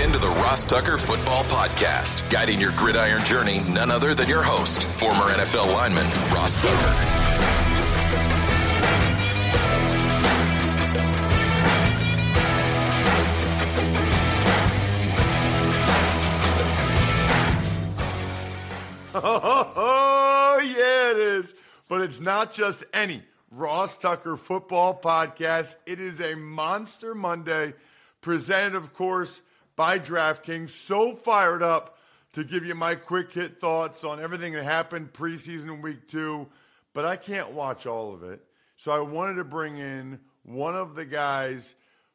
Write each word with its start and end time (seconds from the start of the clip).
You're 0.00 0.06
in 0.06 0.12
to 0.14 0.18
the 0.18 0.28
Ross 0.28 0.64
Tucker 0.64 0.96
Football 0.96 1.44
Podcast, 1.44 2.30
guiding 2.30 2.58
your 2.58 2.72
gridiron 2.72 3.22
journey, 3.22 3.60
none 3.68 3.90
other 3.90 4.14
than 4.14 4.30
your 4.30 4.42
host, 4.42 4.84
former 4.84 5.24
NFL 5.24 5.70
lineman, 5.74 6.06
Ross 6.32 6.56
Tucker. 6.62 7.16
Oh, 19.22 20.60
yeah, 20.64 21.10
it 21.10 21.16
is. 21.18 21.54
But 21.88 22.00
it's 22.00 22.20
not 22.20 22.54
just 22.54 22.84
any 22.94 23.22
Ross 23.50 23.98
Tucker 23.98 24.38
football 24.38 24.98
podcast. 24.98 25.76
It 25.84 26.00
is 26.00 26.20
a 26.20 26.34
Monster 26.36 27.14
Monday, 27.14 27.74
presented, 28.22 28.74
of 28.76 28.94
course, 28.94 29.42
by 29.80 29.98
DraftKings. 29.98 30.68
So 30.68 31.14
fired 31.14 31.62
up 31.62 31.96
to 32.34 32.44
give 32.44 32.66
you 32.66 32.74
my 32.74 32.96
quick 32.96 33.32
hit 33.32 33.62
thoughts 33.62 34.04
on 34.04 34.20
everything 34.20 34.52
that 34.52 34.64
happened 34.64 35.14
preseason 35.14 35.80
week 35.80 36.06
two, 36.06 36.48
but 36.92 37.06
I 37.06 37.16
can't 37.16 37.52
watch 37.52 37.86
all 37.86 38.12
of 38.12 38.22
it. 38.22 38.44
So 38.76 38.92
I 38.92 39.00
wanted 39.00 39.36
to 39.36 39.44
bring 39.44 39.78
in 39.78 40.20
one 40.42 40.76
of 40.76 40.96
the 40.96 41.06
guys 41.06 41.74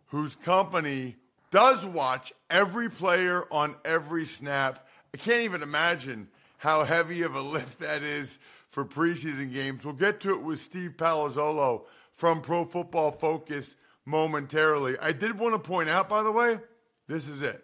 whose 0.10 0.36
company 0.36 1.16
does 1.50 1.84
watch 1.84 2.34
every 2.52 2.88
player 2.88 3.44
on 3.50 3.76
every 3.84 4.26
snap. 4.26 4.88
I 5.16 5.18
can't 5.18 5.42
even 5.42 5.64
imagine 5.64 6.28
how 6.58 6.84
heavy 6.84 7.24
of 7.24 7.36
a 7.36 7.42
lift 7.42 7.80
that 7.80 8.04
is 8.04 8.38
for 8.70 8.86
preseason 8.86 9.52
games. 9.52 9.84
We'll 9.84 9.96
get 9.96 10.20
to 10.20 10.36
it 10.36 10.44
with 10.44 10.60
Steve 10.60 10.98
Palazzolo 10.98 11.86
from 12.14 12.44
Pro 12.44 12.64
Football 12.64 13.14
Focus 13.14 13.76
momentarily. 14.06 15.00
I 15.00 15.14
did 15.14 15.40
want 15.40 15.56
to 15.56 15.60
point 15.68 15.90
out, 15.90 16.08
by 16.08 16.22
the 16.22 16.32
way, 16.32 16.60
this 17.08 17.28
is 17.28 17.42
it. 17.42 17.64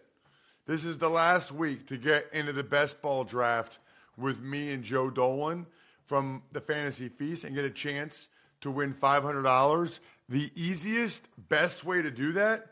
This 0.68 0.85
is 0.85 0.97
the 0.97 1.09
last 1.09 1.52
week 1.52 1.88
to 1.88 1.97
get 1.97 2.28
into 2.34 2.53
the 2.53 2.63
best 2.63 3.02
ball 3.02 3.24
draft 3.24 3.79
with 4.18 4.40
me 4.40 4.72
and 4.72 4.84
Joe 4.84 5.09
Dolan 5.09 5.66
from 6.06 6.44
the 6.52 6.62
Fantasy 6.62 7.09
Feast 7.09 7.44
and 7.44 7.56
get 7.56 7.66
a 7.66 7.69
chance 7.69 8.28
to 8.62 8.69
win 8.69 8.94
$500. 8.94 10.00
The 10.29 10.52
easiest, 10.56 11.28
best 11.50 11.84
way 11.84 12.02
to 12.02 12.12
do 12.12 12.34
that 12.34 12.68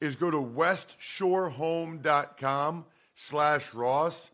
is 0.00 0.16
go 0.16 0.30
to 0.30 0.38
westshorehome.com 0.38 2.84
slash 3.14 3.74
Ross 3.74 4.30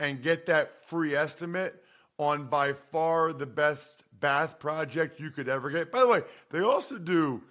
and 0.00 0.22
get 0.22 0.46
that 0.46 0.86
free 0.86 1.14
estimate 1.14 1.84
on 2.18 2.46
by 2.46 2.72
far 2.92 3.32
the 3.32 3.46
best 3.46 3.88
bath 4.20 4.58
project 4.58 5.20
you 5.20 5.30
could 5.30 5.48
ever 5.48 5.70
get. 5.70 5.92
By 5.92 6.00
the 6.00 6.08
way, 6.08 6.22
they 6.50 6.60
also 6.60 6.98
do 6.98 7.42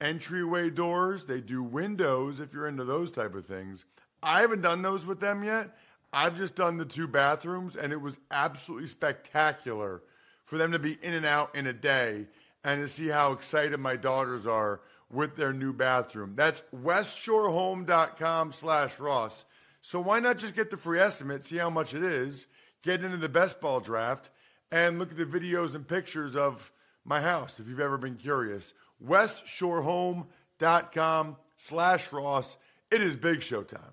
entryway 0.00 0.70
doors, 0.70 1.24
they 1.24 1.40
do 1.40 1.62
windows 1.62 2.40
if 2.40 2.52
you're 2.52 2.68
into 2.68 2.84
those 2.84 3.10
type 3.10 3.34
of 3.34 3.46
things. 3.46 3.84
I 4.22 4.40
haven't 4.40 4.62
done 4.62 4.82
those 4.82 5.06
with 5.06 5.20
them 5.20 5.44
yet. 5.44 5.76
I've 6.12 6.36
just 6.36 6.54
done 6.54 6.76
the 6.76 6.84
two 6.84 7.06
bathrooms 7.06 7.76
and 7.76 7.92
it 7.92 8.00
was 8.00 8.18
absolutely 8.30 8.88
spectacular 8.88 10.02
for 10.46 10.58
them 10.58 10.72
to 10.72 10.78
be 10.78 10.98
in 11.02 11.14
and 11.14 11.26
out 11.26 11.54
in 11.54 11.66
a 11.66 11.72
day 11.72 12.26
and 12.64 12.80
to 12.80 12.88
see 12.88 13.08
how 13.08 13.32
excited 13.32 13.78
my 13.78 13.96
daughters 13.96 14.46
are 14.46 14.80
with 15.10 15.36
their 15.36 15.52
new 15.52 15.72
bathroom. 15.72 16.34
That's 16.36 16.62
westshorehome.com 16.74 18.52
slash 18.52 18.98
Ross. 18.98 19.44
So 19.82 20.00
why 20.00 20.20
not 20.20 20.38
just 20.38 20.54
get 20.54 20.70
the 20.70 20.76
free 20.76 21.00
estimate, 21.00 21.44
see 21.44 21.56
how 21.56 21.70
much 21.70 21.94
it 21.94 22.02
is, 22.02 22.46
get 22.82 23.02
into 23.02 23.16
the 23.16 23.28
best 23.28 23.60
ball 23.60 23.80
draft, 23.80 24.30
and 24.70 24.98
look 24.98 25.10
at 25.10 25.16
the 25.16 25.24
videos 25.24 25.74
and 25.74 25.86
pictures 25.86 26.36
of 26.36 26.70
my 27.04 27.20
house 27.20 27.58
if 27.60 27.68
you've 27.68 27.80
ever 27.80 27.98
been 27.98 28.16
curious. 28.16 28.74
WestShoreHome.com 29.06 31.36
slash 31.56 32.12
Ross. 32.12 32.56
It 32.90 33.02
is 33.02 33.16
Big 33.16 33.42
Show 33.42 33.62
time. 33.62 33.92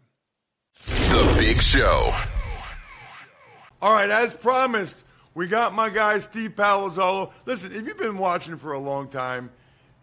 The 0.85 1.35
Big 1.37 1.61
Show. 1.61 2.13
All 3.81 3.93
right, 3.93 4.09
as 4.09 4.33
promised, 4.33 5.03
we 5.35 5.47
got 5.47 5.73
my 5.73 5.89
guy 5.89 6.19
Steve 6.19 6.55
Palazzolo. 6.55 7.31
Listen, 7.45 7.71
if 7.71 7.85
you've 7.85 7.97
been 7.97 8.17
watching 8.17 8.57
for 8.57 8.73
a 8.73 8.79
long 8.79 9.07
time 9.07 9.51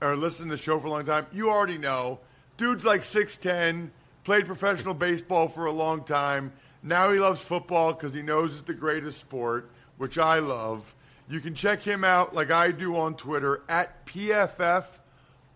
or 0.01 0.17
listening 0.17 0.51
to 0.51 0.57
the 0.57 0.63
show 0.63 0.79
for 0.79 0.87
a 0.87 0.91
long 0.91 1.05
time, 1.05 1.27
you 1.33 1.51
already 1.51 1.79
know. 1.79 2.21
Dude's 2.57 2.85
like 2.85 3.01
6'10, 3.01 3.91
played 4.23 4.47
professional 4.47 4.95
baseball 4.95 5.49
for 5.49 5.67
a 5.67 5.73
long 5.73 6.05
time. 6.05 6.53
Now 6.85 7.13
he 7.13 7.19
loves 7.19 7.41
football 7.41 7.95
because 7.95 8.15
he 8.15 8.23
knows 8.23 8.53
it's 8.53 8.63
the 8.63 8.75
greatest 8.75 9.19
sport, 9.19 9.71
which 9.97 10.19
I 10.19 10.39
love. 10.39 10.95
You 11.29 11.41
can 11.41 11.55
check 11.55 11.83
him 11.83 12.05
out 12.05 12.35
like 12.35 12.51
I 12.51 12.71
do 12.71 12.97
on 12.97 13.15
Twitter 13.15 13.63
at 13.69 14.05
PFF 14.07 14.85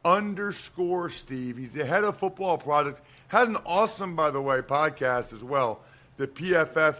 underscore 0.05 1.11
Steve. 1.11 1.59
He's 1.59 1.73
the 1.73 1.85
head 1.85 2.05
of 2.05 2.17
football 2.17 2.57
products. 2.57 3.01
Has 3.29 3.49
an 3.49 3.59
awesome, 3.67 4.17
by 4.17 4.31
the 4.31 4.41
way, 4.41 4.61
podcast 4.61 5.33
as 5.33 5.45
well, 5.45 5.81
the 6.17 6.27
PFF 6.27 6.97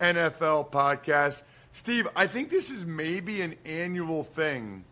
NFL 0.00 0.70
podcast. 0.70 1.42
Steve, 1.72 2.06
I 2.14 2.26
think 2.26 2.50
this 2.50 2.70
is 2.70 2.84
maybe 2.84 3.40
an 3.40 3.56
annual 3.64 4.22
thing 4.22 4.84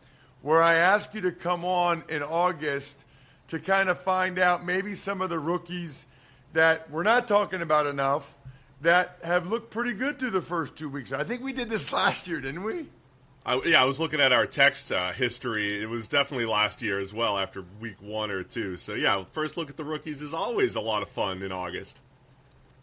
where 0.43 0.63
I 0.63 0.75
ask 0.75 1.15
you 1.15 1.21
to 1.23 1.33
come 1.33 1.65
on 1.65 2.03
in 2.09 2.23
August 2.23 3.05
to 3.49 3.61
kind 3.61 3.89
of 3.89 4.01
find 4.01 4.39
out 4.39 4.65
maybe 4.65 4.95
some 4.95 5.21
of 5.21 5.29
the 5.29 5.39
rookies 5.39 6.07
that 6.53 6.91
we're 6.91 7.03
not 7.03 7.29
talking 7.29 7.63
about 7.63 7.87
enough 7.87 8.35
that 8.81 9.19
have 9.23 9.47
looked 9.47 9.71
pretty 9.71 9.93
good 9.93 10.19
through 10.19 10.31
the 10.31 10.43
first 10.43 10.75
two 10.75 10.89
weeks. 10.89 11.13
I 11.13 11.23
think 11.23 11.43
we 11.43 11.53
did 11.53 11.69
this 11.71 11.93
last 11.93 12.27
year, 12.27 12.41
didn't 12.41 12.65
we? 12.65 12.89
I, 13.51 13.61
yeah, 13.67 13.83
I 13.83 13.85
was 13.85 13.99
looking 13.99 14.21
at 14.21 14.33
our 14.33 14.47
text 14.47 14.93
uh, 14.93 15.11
history. 15.11 15.83
It 15.83 15.89
was 15.89 16.07
definitely 16.07 16.47
last 16.47 16.83
year 16.83 17.01
as 17.01 17.13
well, 17.13 17.37
after 17.37 17.65
week 17.81 18.01
one 18.01 18.31
or 18.31 18.45
two. 18.45 18.77
So 18.77 18.95
yeah, 18.95 19.25
first 19.33 19.57
look 19.57 19.69
at 19.69 19.77
the 19.77 19.83
rookies 19.83 20.23
is 20.23 20.33
always 20.33 20.77
a 20.77 20.81
lot 20.81 21.03
of 21.03 21.09
fun 21.09 21.43
in 21.43 21.51
August. 21.51 22.01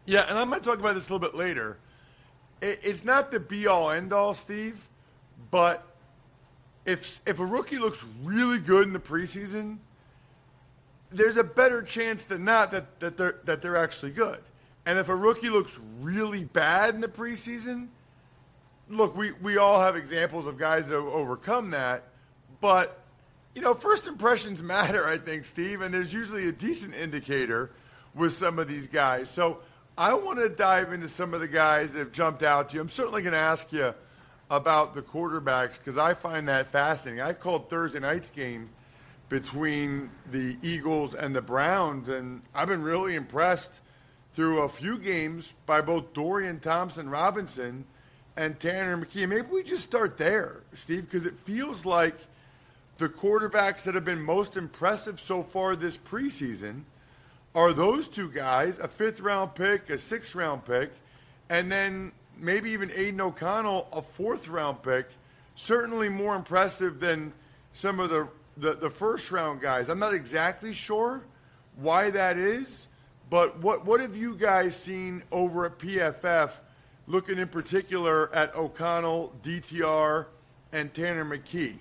Yeah, 0.06 0.25
and 0.27 0.38
going 0.50 0.62
to 0.62 0.69
talk 0.69 0.80
about 0.80 0.95
this 0.95 1.07
a 1.07 1.13
little 1.13 1.25
bit 1.25 1.36
later. 1.36 1.77
It, 2.62 2.81
it's 2.83 3.06
not 3.06 3.31
the 3.31 3.39
be 3.39 3.68
all 3.68 3.92
end 3.92 4.12
all, 4.12 4.33
Steve, 4.33 4.77
but 5.51 5.86
if 6.86 7.21
if 7.25 7.39
a 7.39 7.45
rookie 7.45 7.77
looks 7.77 8.03
really 8.21 8.59
good 8.59 8.88
in 8.88 8.92
the 8.92 9.00
preseason, 9.00 9.77
there's 11.12 11.38
a 11.38 11.45
better 11.45 11.81
chance 11.81 12.25
than 12.25 12.44
not 12.44 12.71
that, 12.71 13.00
that 13.00 13.15
they're 13.15 13.38
that 13.45 13.62
they're 13.62 13.77
actually 13.77 14.12
good. 14.12 14.39
And 14.86 15.00
if 15.00 15.07
a 15.07 15.15
rookie 15.15 15.50
looks 15.50 15.80
really 16.01 16.44
bad 16.44 16.94
in 16.94 17.00
the 17.00 17.07
preseason, 17.07 17.88
look, 18.89 19.16
we, 19.16 19.31
we 19.34 19.57
all 19.57 19.80
have 19.80 19.95
examples 19.95 20.48
of 20.48 20.57
guys 20.57 20.88
that 20.88 20.95
have 20.95 21.06
overcome 21.06 21.72
that, 21.72 22.04
but 22.62 23.04
you 23.56 23.62
know, 23.62 23.74
first 23.74 24.07
impressions 24.07 24.62
matter, 24.63 25.07
I 25.07 25.18
think, 25.18 25.45
Steve, 25.45 25.81
and 25.81 25.94
there's 25.94 26.13
usually 26.13 26.48
a 26.48 26.51
decent 26.51 26.95
indicator 26.95 27.72
with 28.13 28.34
some 28.34 28.60
of 28.60 28.68
these 28.68 28.88
guys. 28.88 29.30
So 29.30 29.60
I 29.98 30.13
want 30.13 30.39
to 30.39 30.50
dive 30.50 30.94
into 30.94 31.10
some 31.10 31.34
of 31.34 31.39
the 31.39 31.48
guys 31.48 31.92
that 31.92 32.00
have 32.00 32.12
jumped 32.12 32.44
out 32.44 32.69
to 32.69 32.75
you. 32.75 32.81
I'm 32.81 32.89
certainly 32.89 33.22
going 33.22 33.34
to 33.34 33.39
ask 33.39 33.72
you 33.72 33.94
about 34.50 34.95
the 34.95 35.01
quarterbacks 35.01 35.78
because 35.78 35.98
I 35.98 36.13
find 36.13 36.48
that 36.48 36.72
fascinating. 36.72 37.22
I 37.22 37.33
called 37.33 37.69
Thursday 37.69 38.00
night's 38.00 38.30
game 38.30 38.69
between 39.30 40.10
the 40.31 40.56
Eagles 40.62 41.13
and 41.13 41.36
the 41.36 41.42
Browns, 41.42 42.07
and 42.10 42.42
I've 42.56 42.69
been 42.69 42.83
really 42.83 43.16
impressed 43.16 43.74
through 44.36 44.62
a 44.62 44.69
few 44.69 44.98
games 45.00 45.54
by 45.66 45.81
both 45.81 46.13
Dorian 46.13 46.60
Thompson 46.60 47.10
Robinson 47.10 47.86
and 48.38 48.60
Tanner 48.60 48.95
McKee. 48.95 49.28
Maybe 49.28 49.48
we 49.51 49.63
just 49.63 49.84
start 49.84 50.18
there, 50.18 50.62
Steve, 50.75 51.06
because 51.06 51.25
it 51.25 51.34
feels 51.44 51.86
like 51.86 52.16
the 53.00 53.10
quarterbacks 53.10 53.81
that 53.84 53.95
have 53.95 54.06
been 54.06 54.22
most 54.22 54.56
impressive 54.56 55.19
so 55.19 55.42
far 55.44 55.75
this 55.75 55.98
preseason 55.98 56.84
are 57.56 57.74
those 57.74 58.07
two 58.07 58.30
guys, 58.30 58.78
a 58.78 58.88
fifth 58.88 59.19
round 59.19 59.56
pick, 59.56 59.89
a 59.89 59.98
sixth 59.98 60.36
round 60.36 60.63
pick, 60.66 60.92
and 61.50 61.72
then 61.72 62.12
maybe 62.38 62.69
even 62.72 62.92
Aidan 62.94 63.19
O'Connell, 63.22 63.88
a 63.92 64.04
fourth 64.04 64.48
round 64.48 64.83
pick. 64.83 65.07
Certainly 65.56 66.10
more 66.10 66.36
impressive 66.36 67.00
than 67.00 67.33
some 67.74 68.00
of 68.00 68.12
the, 68.12 68.28
the, 68.57 68.75
the 68.75 68.92
first 68.92 69.31
round 69.31 69.62
guys. 69.62 69.90
I'm 69.90 69.98
not 69.98 70.13
exactly 70.13 70.74
sure 70.74 71.24
why 71.75 72.12
that 72.12 72.38
is, 72.38 72.88
but 73.31 73.57
what, 73.60 73.86
what 73.86 74.00
have 74.00 74.16
you 74.16 74.36
guys 74.36 74.75
seen 74.75 75.24
over 75.31 75.66
at 75.66 75.80
PFF, 75.80 76.51
looking 77.07 77.39
in 77.39 77.48
particular 77.48 78.33
at 78.36 78.56
O'Connell, 78.56 79.33
DTR, 79.44 80.25
and 80.71 80.94
Tanner 80.94 81.25
McKee? 81.25 81.75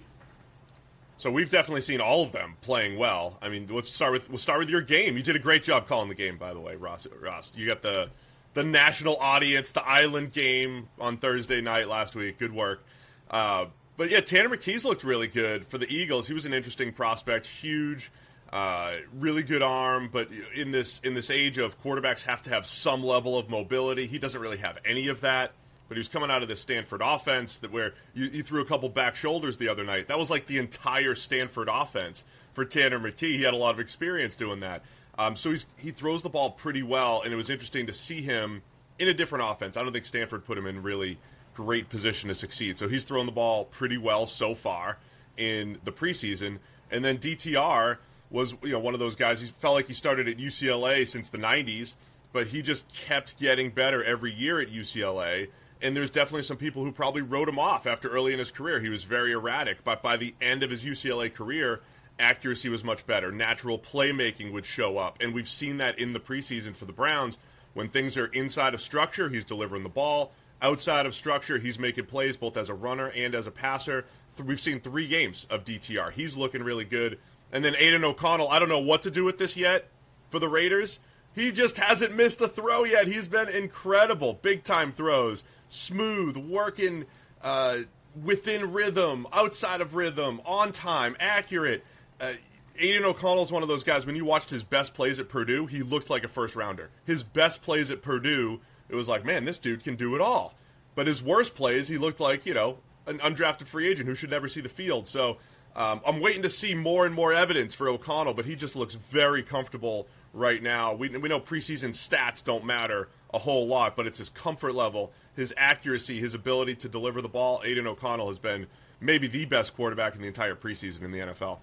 So 1.19 1.31
we've 1.31 1.50
definitely 1.50 1.81
seen 1.81 2.00
all 2.00 2.23
of 2.23 2.32
them 2.32 2.56
playing 2.61 2.99
well. 2.99 3.38
I 3.40 3.49
mean, 3.49 3.67
let's 3.70 3.90
start 3.90 4.12
with 4.12 4.28
we'll 4.28 4.38
start 4.38 4.58
with 4.58 4.69
your 4.69 4.82
game. 4.82 5.17
You 5.17 5.23
did 5.23 5.34
a 5.37 5.40
great 5.40 5.62
job 5.62 5.88
calling 5.88 6.08
the 6.08 6.14
game, 6.14 6.37
by 6.37 6.52
the 6.52 6.61
way, 6.61 6.76
Ross. 6.76 7.06
Ross, 7.20 7.50
you 7.55 7.67
got 7.67 7.82
the 7.82 8.11
the 8.52 8.64
national 8.64 9.17
audience, 9.17 9.70
the 9.70 9.87
island 9.87 10.32
game 10.32 10.88
on 11.00 11.17
Thursday 11.17 11.61
night 11.61 11.88
last 11.88 12.14
week. 12.14 12.38
Good 12.38 12.52
work. 12.52 12.84
Uh, 13.31 13.67
but 13.96 14.11
yeah, 14.11 14.20
Tanner 14.20 14.50
McKee's 14.50 14.84
looked 14.84 15.05
really 15.05 15.26
good 15.26 15.67
for 15.67 15.78
the 15.78 15.90
Eagles. 15.90 16.28
He 16.28 16.34
was 16.34 16.44
an 16.44 16.52
interesting 16.52 16.93
prospect, 16.93 17.46
huge, 17.46 18.11
uh, 18.52 18.94
really 19.14 19.43
good 19.43 19.62
arm. 19.62 20.08
But 20.12 20.28
in 20.54 20.70
this 20.70 21.00
in 21.04 21.14
this 21.14 21.31
age 21.31 21.58
of 21.58 21.81
quarterbacks 21.82 22.22
have 22.25 22.43
to 22.43 22.50
have 22.50 22.66
some 22.66 23.02
level 23.02 23.38
of 23.38 23.48
mobility, 23.48 24.06
he 24.06 24.19
doesn't 24.19 24.40
really 24.40 24.58
have 24.58 24.78
any 24.84 25.08
of 25.08 25.20
that 25.22 25.52
but 25.88 25.96
he 25.96 26.00
was 26.00 26.08
coming 26.08 26.31
out 26.31 26.43
of 26.43 26.48
the 26.48 26.56
Stanford 26.56 27.00
offense 27.02 27.58
that 27.58 27.70
where 27.70 27.94
you, 28.14 28.26
you, 28.26 28.43
threw 28.43 28.60
a 28.60 28.64
couple 28.64 28.88
back 28.88 29.14
shoulders 29.14 29.56
the 29.56 29.69
other 29.69 29.84
night. 29.84 30.08
That 30.08 30.19
was 30.19 30.31
like 30.31 30.46
the 30.46 30.58
entire 30.58 31.14
Stanford 31.14 31.69
offense 31.70 32.25
for 32.54 32.64
Tanner 32.64 32.98
McKee. 32.98 33.37
He 33.37 33.43
had 33.43 33.54
a 33.54 33.56
lot 33.56 33.75
of 33.75 33.81
experience 33.81 34.34
doing 34.34 34.60
that. 34.60 34.82
Um, 35.19 35.37
so 35.37 35.50
he's, 35.50 35.66
he 35.78 35.92
throws 35.92 36.22
the 36.22 36.28
ball 36.28 36.50
pretty 36.50 36.82
well, 36.82 37.22
and 37.22 37.32
it 37.32 37.37
was 37.37 37.50
interesting 37.50 37.87
to 37.87 37.92
see 37.92 38.20
him 38.20 38.62
in 38.99 39.08
a 39.08 39.14
different 39.14 39.44
offense. 39.49 39.76
I 39.76 39.82
don't 39.82 39.92
think 39.92 40.06
Stanford 40.06 40.44
put 40.44 40.58
him 40.58 40.66
in 40.66 40.82
really 40.82 41.19
great 41.54 41.88
position 41.88 42.28
to 42.28 42.34
succeed. 42.34 42.78
So 42.78 42.88
he's 42.88 43.04
thrown 43.04 43.26
the 43.26 43.32
ball 43.32 43.64
pretty 43.64 43.96
well 43.96 44.26
so 44.26 44.54
far 44.54 44.99
in 45.37 45.78
the 45.84 45.92
preseason. 45.92 46.58
And 46.90 47.04
then 47.04 47.19
DTR 47.19 47.99
was 48.31 48.55
you 48.62 48.73
know 48.73 48.78
one 48.78 48.94
of 48.94 49.00
those 49.00 49.14
guys. 49.14 49.40
He 49.40 49.46
felt 49.46 49.75
like 49.75 49.87
he 49.87 49.94
started 49.94 50.28
at 50.28 50.38
UCLA 50.38 51.06
since 51.06 51.28
the 51.28 51.38
'90s, 51.38 51.94
but 52.32 52.49
he 52.49 52.62
just 52.62 52.88
kept 52.88 53.38
getting 53.38 53.70
better 53.70 54.02
every 54.02 54.32
year 54.32 54.61
at 54.61 54.69
UCLA 54.69 55.49
and 55.82 55.94
there's 55.94 56.11
definitely 56.11 56.43
some 56.43 56.56
people 56.56 56.84
who 56.84 56.93
probably 56.93 57.23
wrote 57.23 57.49
him 57.49 57.58
off 57.58 57.87
after 57.87 58.08
early 58.08 58.32
in 58.32 58.38
his 58.38 58.50
career. 58.50 58.81
He 58.81 58.88
was 58.88 59.05
very 59.05 59.32
erratic, 59.32 59.84
but 59.84 60.02
by 60.02 60.17
the 60.17 60.34
end 60.40 60.62
of 60.62 60.70
his 60.70 60.84
UCLA 60.84 61.32
career, 61.32 61.81
accuracy 62.19 62.69
was 62.69 62.82
much 62.82 63.06
better. 63.06 63.31
Natural 63.31 63.78
playmaking 63.78 64.52
would 64.52 64.64
show 64.64 64.99
up, 64.99 65.19
and 65.20 65.34
we've 65.34 65.49
seen 65.49 65.76
that 65.78 65.99
in 65.99 66.12
the 66.12 66.20
preseason 66.20 66.75
for 66.75 66.87
the 66.87 66.93
Browns. 66.93 67.37
When 67.75 67.88
things 67.88 68.17
are 68.17 68.26
inside 68.26 68.73
of 68.73 68.81
structure, 68.81 69.28
he's 69.28 69.44
delivering 69.44 69.82
the 69.82 69.90
ball. 69.90 70.32
Outside 70.62 71.05
of 71.05 71.14
structure, 71.14 71.58
he's 71.58 71.78
making 71.78 72.06
plays 72.06 72.38
both 72.38 72.56
as 72.56 72.70
a 72.70 72.75
runner 72.75 73.08
and 73.08 73.34
as 73.34 73.46
a 73.46 73.50
passer. 73.50 74.06
We've 74.43 74.61
seen 74.61 74.81
three 74.81 75.06
games 75.06 75.46
of 75.50 75.64
DTR. 75.64 76.12
He's 76.12 76.37
looking 76.37 76.62
really 76.62 76.87
good. 76.87 77.19
And 77.56 77.64
then 77.64 77.75
Aidan 77.75 78.05
O'Connell, 78.05 78.50
I 78.50 78.58
don't 78.58 78.69
know 78.69 78.79
what 78.79 79.00
to 79.05 79.11
do 79.11 79.25
with 79.25 79.38
this 79.38 79.56
yet 79.56 79.88
for 80.29 80.38
the 80.38 80.47
Raiders. 80.47 81.00
He 81.35 81.53
just 81.53 81.79
hasn't 81.79 82.14
missed 82.14 82.43
a 82.43 82.49
throw 82.49 82.85
yet. 82.85 83.06
He's 83.06 83.29
been 83.29 83.49
incredible. 83.49 84.35
Big 84.35 84.62
time 84.62 84.93
throws 84.93 85.43
smooth, 85.67 86.37
working 86.37 87.06
uh, 87.41 87.79
within 88.23 88.75
rhythm, 88.75 89.26
outside 89.32 89.81
of 89.81 89.94
rhythm, 89.94 90.43
on 90.44 90.70
time, 90.70 91.17
accurate. 91.19 91.82
Uh, 92.20 92.35
Aidan 92.79 93.06
O'Connell 93.06 93.44
is 93.44 93.50
one 93.50 93.62
of 93.62 93.70
those 93.70 93.85
guys. 93.85 94.05
When 94.05 94.17
you 94.17 94.26
watched 94.26 94.50
his 94.50 94.62
best 94.62 94.93
plays 94.93 95.19
at 95.19 95.31
Purdue, 95.31 95.64
he 95.64 95.82
looked 95.82 96.11
like 96.11 96.25
a 96.25 96.29
first 96.29 96.56
rounder. 96.56 96.91
His 97.06 97.23
best 97.23 97.62
plays 97.62 97.91
at 97.91 98.02
Purdue, 98.02 98.61
it 98.91 98.97
was 98.97 99.09
like, 99.09 99.25
man, 99.25 99.47
this 99.47 99.56
dude 99.56 99.82
can 99.82 99.97
do 99.97 100.14
it 100.14 100.20
all. 100.20 100.52
But 100.94 101.06
his 101.06 101.23
worst 101.23 101.55
plays, 101.55 101.88
he 101.88 101.97
looked 101.97 102.20
like 102.20 102.44
you 102.44 102.52
know 102.52 102.81
an 103.06 103.19
undrafted 103.20 103.67
free 103.67 103.88
agent 103.88 104.11
who 104.11 104.14
should 104.14 104.29
never 104.29 104.47
see 104.47 104.61
the 104.61 104.69
field. 104.69 105.06
So 105.06 105.38
um, 105.76 106.00
I'm 106.05 106.20
waiting 106.20 106.43
to 106.43 106.50
see 106.50 106.75
more 106.75 107.06
and 107.06 107.14
more 107.14 107.32
evidence 107.32 107.75
for 107.75 107.88
O'Connell, 107.88 108.34
but 108.34 108.46
he 108.46 108.56
just 108.56 108.75
looks 108.75 108.94
very 108.94 109.43
comfortable 109.43 110.08
right 110.32 110.62
now. 110.62 110.94
We, 110.94 111.08
we 111.11 111.28
know 111.28 111.40
preseason 111.40 111.90
stats 111.90 112.43
don't 112.43 112.64
matter 112.64 113.08
a 113.32 113.38
whole 113.38 113.67
lot, 113.67 113.96
but 113.96 114.06
it's 114.06 114.19
his 114.19 114.31
comfort 114.31 114.75
level 114.75 115.12
his 115.37 115.52
accuracy, 115.56 116.19
his 116.19 116.34
ability 116.34 116.75
to 116.76 116.88
deliver 116.88 117.23
the 117.23 117.28
ball. 117.28 117.61
Aidan 117.64 117.87
O'Connell 117.87 118.28
has 118.28 118.38
been 118.38 118.67
maybe 119.00 119.28
the 119.28 119.44
best 119.44 119.76
quarterback 119.76 120.14
in 120.14 120.23
the 120.23 120.26
entire 120.26 120.56
preseason 120.56 121.02
in 121.02 121.12
the 121.12 121.19
NFL. 121.19 121.58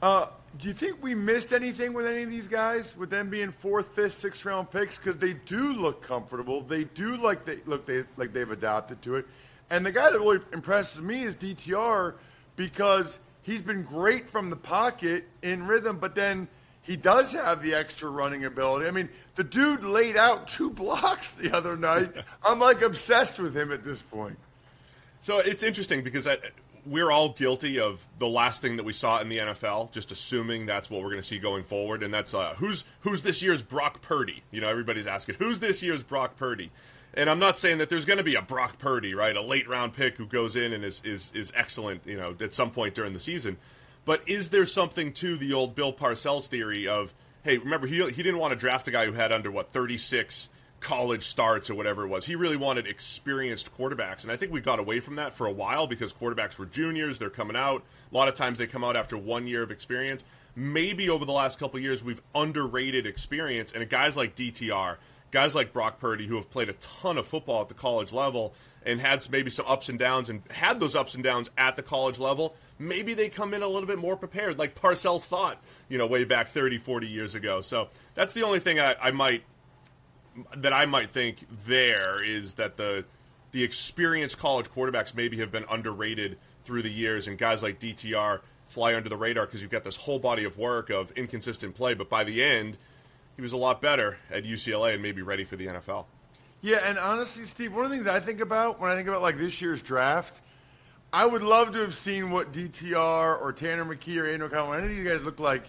Uh, 0.00 0.26
do 0.58 0.66
you 0.66 0.74
think 0.74 1.00
we 1.00 1.14
missed 1.14 1.52
anything 1.52 1.92
with 1.92 2.06
any 2.06 2.22
of 2.22 2.30
these 2.30 2.48
guys, 2.48 2.96
with 2.96 3.10
them 3.10 3.30
being 3.30 3.52
fourth, 3.52 3.94
fifth, 3.94 4.18
sixth 4.18 4.44
round 4.44 4.70
picks? 4.70 4.98
Because 4.98 5.16
they 5.16 5.34
do 5.34 5.74
look 5.74 6.02
comfortable. 6.02 6.62
They 6.62 6.84
do 6.84 7.16
like 7.18 7.44
they 7.44 7.58
look 7.66 7.86
they 7.86 8.04
like 8.16 8.32
they've 8.32 8.50
adapted 8.50 9.00
to 9.02 9.16
it. 9.16 9.26
And 9.70 9.86
the 9.86 9.92
guy 9.92 10.10
that 10.10 10.18
really 10.18 10.40
impresses 10.52 11.00
me 11.00 11.22
is 11.22 11.36
DTR 11.36 12.14
because 12.62 13.18
he's 13.42 13.60
been 13.60 13.82
great 13.82 14.30
from 14.30 14.48
the 14.48 14.54
pocket 14.54 15.24
in 15.42 15.66
rhythm, 15.66 15.98
but 15.98 16.14
then 16.14 16.46
he 16.82 16.96
does 16.96 17.32
have 17.32 17.60
the 17.60 17.74
extra 17.74 18.08
running 18.08 18.44
ability. 18.44 18.86
I 18.86 18.92
mean, 18.92 19.08
the 19.34 19.42
dude 19.42 19.82
laid 19.82 20.16
out 20.16 20.46
two 20.46 20.70
blocks 20.82 21.32
the 21.32 21.52
other 21.52 21.76
night. 21.76 22.12
I'm 22.44 22.60
like 22.60 22.80
obsessed 22.82 23.40
with 23.40 23.56
him 23.56 23.72
at 23.72 23.84
this 23.84 24.00
point. 24.00 24.38
So 25.20 25.38
it's 25.38 25.64
interesting 25.64 26.04
because 26.04 26.28
I, 26.28 26.38
we're 26.86 27.10
all 27.10 27.30
guilty 27.30 27.80
of 27.80 28.06
the 28.20 28.28
last 28.28 28.62
thing 28.62 28.76
that 28.76 28.84
we 28.84 28.92
saw 28.92 29.20
in 29.20 29.28
the 29.28 29.38
NFL, 29.38 29.90
just 29.90 30.12
assuming 30.12 30.66
that's 30.66 30.88
what 30.88 31.02
we're 31.02 31.10
going 31.10 31.20
to 31.20 31.26
see 31.26 31.40
going 31.40 31.64
forward, 31.64 32.04
and 32.04 32.14
that's 32.14 32.34
uh, 32.34 32.54
who's 32.58 32.84
who's 33.00 33.22
this 33.22 33.42
year's 33.42 33.62
Brock 33.62 34.02
Purdy. 34.02 34.44
You 34.52 34.60
know, 34.60 34.68
everybody's 34.68 35.08
asking 35.08 35.36
who's 35.40 35.58
this 35.58 35.82
year's 35.82 36.04
Brock 36.04 36.36
Purdy. 36.36 36.70
And 37.14 37.28
I'm 37.28 37.38
not 37.38 37.58
saying 37.58 37.78
that 37.78 37.90
there's 37.90 38.04
going 38.04 38.18
to 38.18 38.24
be 38.24 38.36
a 38.36 38.42
Brock 38.42 38.78
Purdy, 38.78 39.14
right? 39.14 39.36
A 39.36 39.42
late 39.42 39.68
round 39.68 39.92
pick 39.92 40.16
who 40.16 40.26
goes 40.26 40.56
in 40.56 40.72
and 40.72 40.84
is, 40.84 41.02
is, 41.04 41.30
is 41.34 41.52
excellent, 41.54 42.06
you 42.06 42.16
know, 42.16 42.34
at 42.40 42.54
some 42.54 42.70
point 42.70 42.94
during 42.94 43.12
the 43.12 43.20
season. 43.20 43.58
But 44.04 44.26
is 44.28 44.48
there 44.48 44.66
something 44.66 45.12
to 45.14 45.36
the 45.36 45.52
old 45.52 45.74
Bill 45.74 45.92
Parcells 45.92 46.46
theory 46.46 46.88
of, 46.88 47.14
hey, 47.44 47.58
remember 47.58 47.86
he 47.86 47.96
he 48.10 48.22
didn't 48.22 48.38
want 48.38 48.52
to 48.52 48.56
draft 48.56 48.88
a 48.88 48.90
guy 48.90 49.06
who 49.06 49.12
had 49.12 49.30
under 49.30 49.50
what 49.50 49.72
36 49.72 50.48
college 50.80 51.28
starts 51.28 51.70
or 51.70 51.76
whatever 51.76 52.04
it 52.04 52.08
was. 52.08 52.26
He 52.26 52.34
really 52.34 52.56
wanted 52.56 52.86
experienced 52.86 53.72
quarterbacks, 53.76 54.24
and 54.24 54.32
I 54.32 54.36
think 54.36 54.52
we 54.52 54.60
got 54.60 54.80
away 54.80 55.00
from 55.00 55.16
that 55.16 55.32
for 55.32 55.46
a 55.46 55.52
while 55.52 55.86
because 55.86 56.12
quarterbacks 56.12 56.58
were 56.58 56.66
juniors. 56.66 57.18
They're 57.18 57.30
coming 57.30 57.56
out. 57.56 57.84
A 58.10 58.14
lot 58.14 58.28
of 58.28 58.34
times 58.34 58.58
they 58.58 58.66
come 58.66 58.82
out 58.82 58.96
after 58.96 59.16
one 59.16 59.46
year 59.46 59.62
of 59.62 59.70
experience. 59.70 60.24
Maybe 60.54 61.08
over 61.08 61.24
the 61.24 61.32
last 61.32 61.58
couple 61.58 61.78
years 61.80 62.02
we've 62.02 62.20
underrated 62.34 63.06
experience, 63.06 63.72
and 63.72 63.88
guys 63.88 64.16
like 64.16 64.34
DTR, 64.34 64.96
guys 65.32 65.56
like 65.56 65.72
Brock 65.72 65.98
Purdy, 65.98 66.28
who 66.28 66.36
have 66.36 66.50
played 66.50 66.68
a 66.68 66.74
ton 66.74 67.18
of 67.18 67.26
football 67.26 67.62
at 67.62 67.68
the 67.68 67.74
college 67.74 68.12
level 68.12 68.54
and 68.84 69.00
had 69.00 69.28
maybe 69.30 69.50
some 69.50 69.66
ups 69.68 69.88
and 69.88 69.98
downs, 69.98 70.30
and 70.30 70.42
had 70.50 70.78
those 70.78 70.94
ups 70.94 71.14
and 71.14 71.24
downs 71.24 71.50
at 71.56 71.76
the 71.76 71.82
college 71.82 72.18
level 72.18 72.54
maybe 72.82 73.14
they 73.14 73.28
come 73.28 73.54
in 73.54 73.62
a 73.62 73.68
little 73.68 73.86
bit 73.86 73.98
more 73.98 74.16
prepared, 74.16 74.58
like 74.58 74.74
Parcells 74.74 75.22
thought, 75.22 75.58
you 75.88 75.98
know, 75.98 76.06
way 76.06 76.24
back 76.24 76.48
30, 76.48 76.78
40 76.78 77.06
years 77.06 77.34
ago. 77.34 77.60
So 77.60 77.88
that's 78.14 78.34
the 78.34 78.42
only 78.42 78.60
thing 78.60 78.80
I, 78.80 78.96
I 79.00 79.10
might 79.10 79.42
that 80.56 80.72
I 80.72 80.86
might 80.86 81.10
think 81.10 81.46
there 81.66 82.22
is 82.24 82.54
that 82.54 82.76
the 82.76 83.04
the 83.52 83.62
experienced 83.62 84.38
college 84.38 84.70
quarterbacks 84.70 85.14
maybe 85.14 85.38
have 85.38 85.52
been 85.52 85.66
underrated 85.70 86.38
through 86.64 86.82
the 86.82 86.90
years, 86.90 87.28
and 87.28 87.38
guys 87.38 87.62
like 87.62 87.78
DTR 87.78 88.40
fly 88.66 88.94
under 88.94 89.08
the 89.08 89.16
radar 89.16 89.44
because 89.46 89.60
you've 89.60 89.70
got 89.70 89.84
this 89.84 89.96
whole 89.96 90.18
body 90.18 90.44
of 90.44 90.56
work 90.56 90.88
of 90.88 91.10
inconsistent 91.12 91.74
play, 91.74 91.92
but 91.92 92.08
by 92.08 92.24
the 92.24 92.42
end, 92.42 92.78
he 93.42 93.44
was 93.44 93.52
a 93.52 93.56
lot 93.58 93.82
better 93.82 94.18
at 94.30 94.44
UCLA 94.44 94.94
and 94.94 95.02
maybe 95.02 95.20
ready 95.22 95.44
for 95.44 95.56
the 95.56 95.66
NFL. 95.66 96.04
Yeah, 96.60 96.78
and 96.84 96.96
honestly, 96.96 97.44
Steve, 97.44 97.74
one 97.74 97.84
of 97.84 97.90
the 97.90 97.96
things 97.96 98.06
I 98.06 98.20
think 98.20 98.40
about 98.40 98.80
when 98.80 98.90
I 98.90 98.94
think 98.94 99.08
about 99.08 99.20
like 99.20 99.36
this 99.36 99.60
year's 99.60 99.82
draft 99.82 100.40
I 101.14 101.26
would 101.26 101.42
love 101.42 101.72
to 101.72 101.80
have 101.80 101.94
seen 101.94 102.30
what 102.30 102.52
DTR 102.52 103.38
or 103.38 103.52
Tanner 103.52 103.84
McKee 103.84 104.16
or 104.16 104.26
Andrew 104.26 104.48
Collins, 104.48 104.82
any 104.82 104.92
of 104.92 104.98
these 104.98 105.12
guys 105.12 105.22
look 105.22 105.38
like 105.38 105.64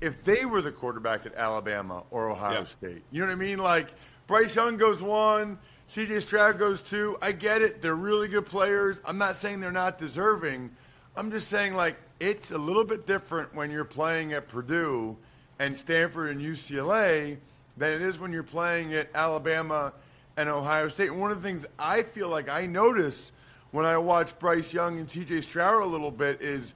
if 0.00 0.24
they 0.24 0.46
were 0.46 0.62
the 0.62 0.72
quarterback 0.72 1.26
at 1.26 1.34
Alabama 1.34 2.04
or 2.10 2.30
Ohio 2.30 2.64
State. 2.64 3.02
You 3.10 3.20
know 3.20 3.26
what 3.26 3.32
I 3.32 3.36
mean? 3.36 3.58
Like 3.58 3.88
Bryce 4.26 4.56
Young 4.56 4.78
goes 4.78 5.02
one, 5.02 5.58
CJ 5.90 6.22
Stroud 6.22 6.58
goes 6.58 6.80
two. 6.80 7.18
I 7.20 7.32
get 7.32 7.60
it. 7.60 7.82
They're 7.82 7.94
really 7.94 8.28
good 8.28 8.46
players. 8.46 8.98
I'm 9.04 9.18
not 9.18 9.38
saying 9.38 9.60
they're 9.60 9.70
not 9.70 9.98
deserving. 9.98 10.70
I'm 11.14 11.30
just 11.30 11.48
saying 11.48 11.74
like 11.74 11.98
it's 12.18 12.50
a 12.50 12.58
little 12.58 12.84
bit 12.84 13.06
different 13.06 13.54
when 13.54 13.70
you're 13.70 13.84
playing 13.84 14.32
at 14.32 14.48
Purdue 14.48 15.14
and 15.58 15.76
Stanford 15.76 16.30
and 16.30 16.40
UCLA 16.40 17.36
than 17.76 17.92
it 17.92 18.02
is 18.02 18.18
when 18.18 18.32
you're 18.32 18.42
playing 18.42 18.94
at 18.94 19.08
Alabama 19.14 19.92
and 20.36 20.48
Ohio 20.48 20.88
State. 20.88 21.10
And 21.10 21.20
one 21.20 21.30
of 21.30 21.42
the 21.42 21.48
things 21.48 21.66
I 21.78 22.02
feel 22.02 22.28
like 22.28 22.48
I 22.48 22.66
notice– 22.66 23.32
when 23.76 23.84
I 23.84 23.98
watch 23.98 24.38
Bryce 24.38 24.72
Young 24.72 24.98
and 24.98 25.06
CJ 25.06 25.44
Stroud 25.44 25.82
a 25.82 25.86
little 25.86 26.10
bit 26.10 26.40
is 26.40 26.72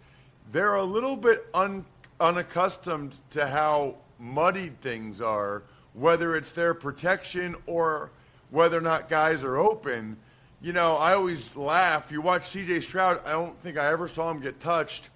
they're 0.53 0.75
a 0.75 0.85
little 0.85 1.17
bit 1.17 1.47
un, 1.55 1.85
unaccustomed 2.21 3.17
to 3.31 3.47
how 3.47 3.97
muddied 4.19 4.79
things 4.83 5.21
are, 5.21 5.63
whether 5.95 6.37
it's 6.37 6.53
their 6.53 6.75
protection 6.75 7.57
or 7.67 8.11
whether 8.51 8.77
or 8.77 8.83
not 8.83 9.09
guys 9.09 9.43
are 9.45 9.57
open. 9.57 10.15
You 10.61 10.75
know, 10.75 10.97
I 10.97 11.15
always 11.15 11.57
laugh. 11.57 12.11
You 12.11 12.21
watch 12.21 12.49
C.J. 12.49 12.81
Stroud. 12.83 13.23
I 13.25 13.31
don't 13.31 13.59
think 13.63 13.79
I 13.79 13.91
ever 13.91 14.07
saw 14.07 14.31
him 14.31 14.41
get 14.41 14.61
touched. 14.61 15.09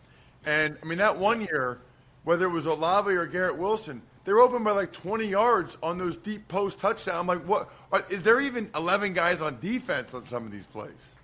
And 0.47 0.79
I 0.83 0.87
mean, 0.87 0.97
that 0.99 1.19
one 1.19 1.43
year, 1.43 1.81
whether 2.25 2.47
it 2.47 2.51
was 2.51 2.67
Olave 2.67 3.11
or 3.11 3.27
Garrett 3.27 3.57
Wilson, 3.57 4.03
they 4.25 4.33
were 4.33 4.41
open 4.41 4.65
by 4.65 4.73
like 4.73 4.93
20 4.93 5.27
yards 5.27 5.77
on 5.83 5.99
those 5.99 6.17
deep 6.17 6.49
post 6.49 6.81
touchdowns. 6.81 7.19
I'm 7.19 7.27
like, 7.27 7.43
what? 7.43 7.71
Is 8.11 8.23
there 8.23 8.41
even 8.41 8.71
11 8.75 9.13
guys 9.13 9.41
on 9.41 9.59
defense 9.61 10.15
on 10.15 10.25
some 10.25 10.47
of 10.47 10.53
these 10.53 10.67
plays? 10.67 11.15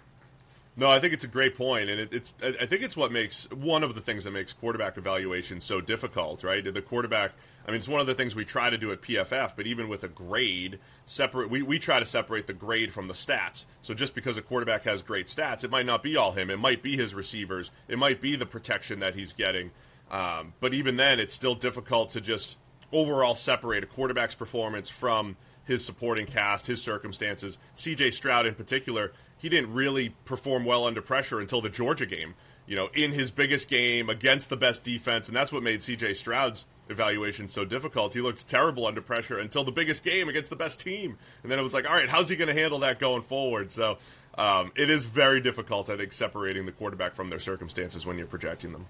No, 0.77 0.89
I 0.89 1.01
think 1.01 1.13
it's 1.13 1.25
a 1.25 1.29
great 1.29 1.57
point, 1.57 1.91
and 1.91 2.01
it, 2.01 2.13
it's. 2.13 2.33
I 2.43 2.65
think 2.65 2.83
it's 2.83 2.97
what 2.97 3.11
makes 3.11 3.51
one 3.51 3.83
of 3.83 3.95
the 3.95 4.01
things 4.01 4.25
that 4.25 4.31
makes 4.31 4.53
quarterback 4.53 4.97
evaluation 4.97 5.61
so 5.61 5.81
difficult, 5.81 6.45
right? 6.45 6.63
The 6.63 6.81
quarterback. 6.81 7.33
I 7.67 7.71
mean, 7.71 7.79
it's 7.79 7.89
one 7.89 8.01
of 8.01 8.07
the 8.07 8.15
things 8.15 8.35
we 8.35 8.45
try 8.45 8.71
to 8.71 8.79
do 8.79 8.91
at 8.93 9.03
PFF, 9.03 9.57
but 9.57 9.67
even 9.67 9.89
with 9.89 10.05
a 10.05 10.09
grade, 10.09 10.79
separate. 11.07 11.51
We, 11.51 11.63
we 11.63 11.79
try 11.79 11.99
to 11.99 12.07
separate 12.07 12.47
the 12.47 12.55
grade 12.55 12.93
from 12.93 13.09
the 13.09 13.15
stats. 13.15 13.65
So 13.83 13.93
just 13.95 14.15
because 14.15 14.37
a 14.37 14.43
quarterback 14.43 14.85
has 14.85 15.03
great 15.03 15.27
stats, 15.27 15.65
it 15.65 15.71
might 15.71 15.87
not 15.87 16.03
be 16.03 16.17
all 16.17 16.33
him. 16.33 16.51
It 16.51 16.59
might 16.59 16.83
be 16.83 16.97
his 16.97 17.15
receivers. 17.15 17.71
It 17.89 17.99
might 17.99 18.21
be 18.21 18.37
the 18.37 18.47
protection 18.47 19.01
that 19.01 19.15
he's 19.15 19.33
getting. 19.33 19.73
Um, 20.11 20.55
but 20.61 20.75
even 20.75 20.97
then, 20.97 21.21
it's 21.21 21.35
still 21.35 21.55
difficult 21.55 22.11
to 22.11 22.21
just 22.21 22.57
overall 22.93 23.35
separate 23.35 23.85
a 23.85 23.87
quarterback's 23.87 24.35
performance 24.35 24.89
from 24.89 25.37
his 25.65 25.85
supporting 25.85 26.27
cast, 26.27 26.67
his 26.67 26.83
circumstances. 26.83 27.59
C.J. 27.77 28.11
Stroud, 28.11 28.47
in 28.47 28.55
particular, 28.55 29.13
he 29.39 29.49
didn't 29.49 29.73
really 29.73 30.15
perform 30.25 30.65
well 30.65 30.85
under 30.85 31.01
pressure 31.01 31.41
until 31.41 31.61
the 31.61 31.71
Georgia 31.71 32.07
game. 32.07 32.35
You 32.67 32.77
know, 32.77 32.89
in 32.95 33.13
his 33.13 33.31
biggest 33.31 33.69
game 33.69 34.09
against 34.09 34.49
the 34.49 34.57
best 34.57 34.85
defense, 34.85 35.27
and 35.27 35.37
that's 35.37 35.53
what 35.53 35.63
made 35.63 35.83
C.J. 35.83 36.15
Stroud's 36.15 36.67
evaluation 36.89 37.49
so 37.49 37.65
difficult. 37.65 38.13
He 38.13 38.21
looked 38.21 38.47
terrible 38.47 38.87
under 38.87 39.01
pressure 39.01 39.39
until 39.39 39.65
the 39.65 39.73
biggest 39.73 40.05
game 40.05 40.29
against 40.29 40.51
the 40.51 40.57
best 40.57 40.81
team, 40.81 41.19
and 41.43 41.51
then 41.51 41.59
it 41.59 41.63
was 41.63 41.75
like, 41.75 41.89
all 41.89 41.95
right, 41.95 42.09
how's 42.09 42.29
he 42.29 42.37
going 42.37 42.49
to 42.49 42.61
handle 42.61 42.81
that 42.81 43.01
going 43.01 43.23
forward? 43.23 43.73
So 43.73 43.99
um, 44.39 44.71
it 44.77 44.89
is 44.89 45.05
very 45.05 45.41
difficult, 45.41 45.91
I 45.91 45.97
think, 45.97 46.13
separating 46.13 46.67
the 46.67 46.73
quarterback 46.73 47.15
from 47.15 47.29
their 47.29 47.41
circumstances 47.41 48.07
when 48.07 48.19
you're 48.19 48.27
projecting 48.27 48.73
them. 48.73 48.87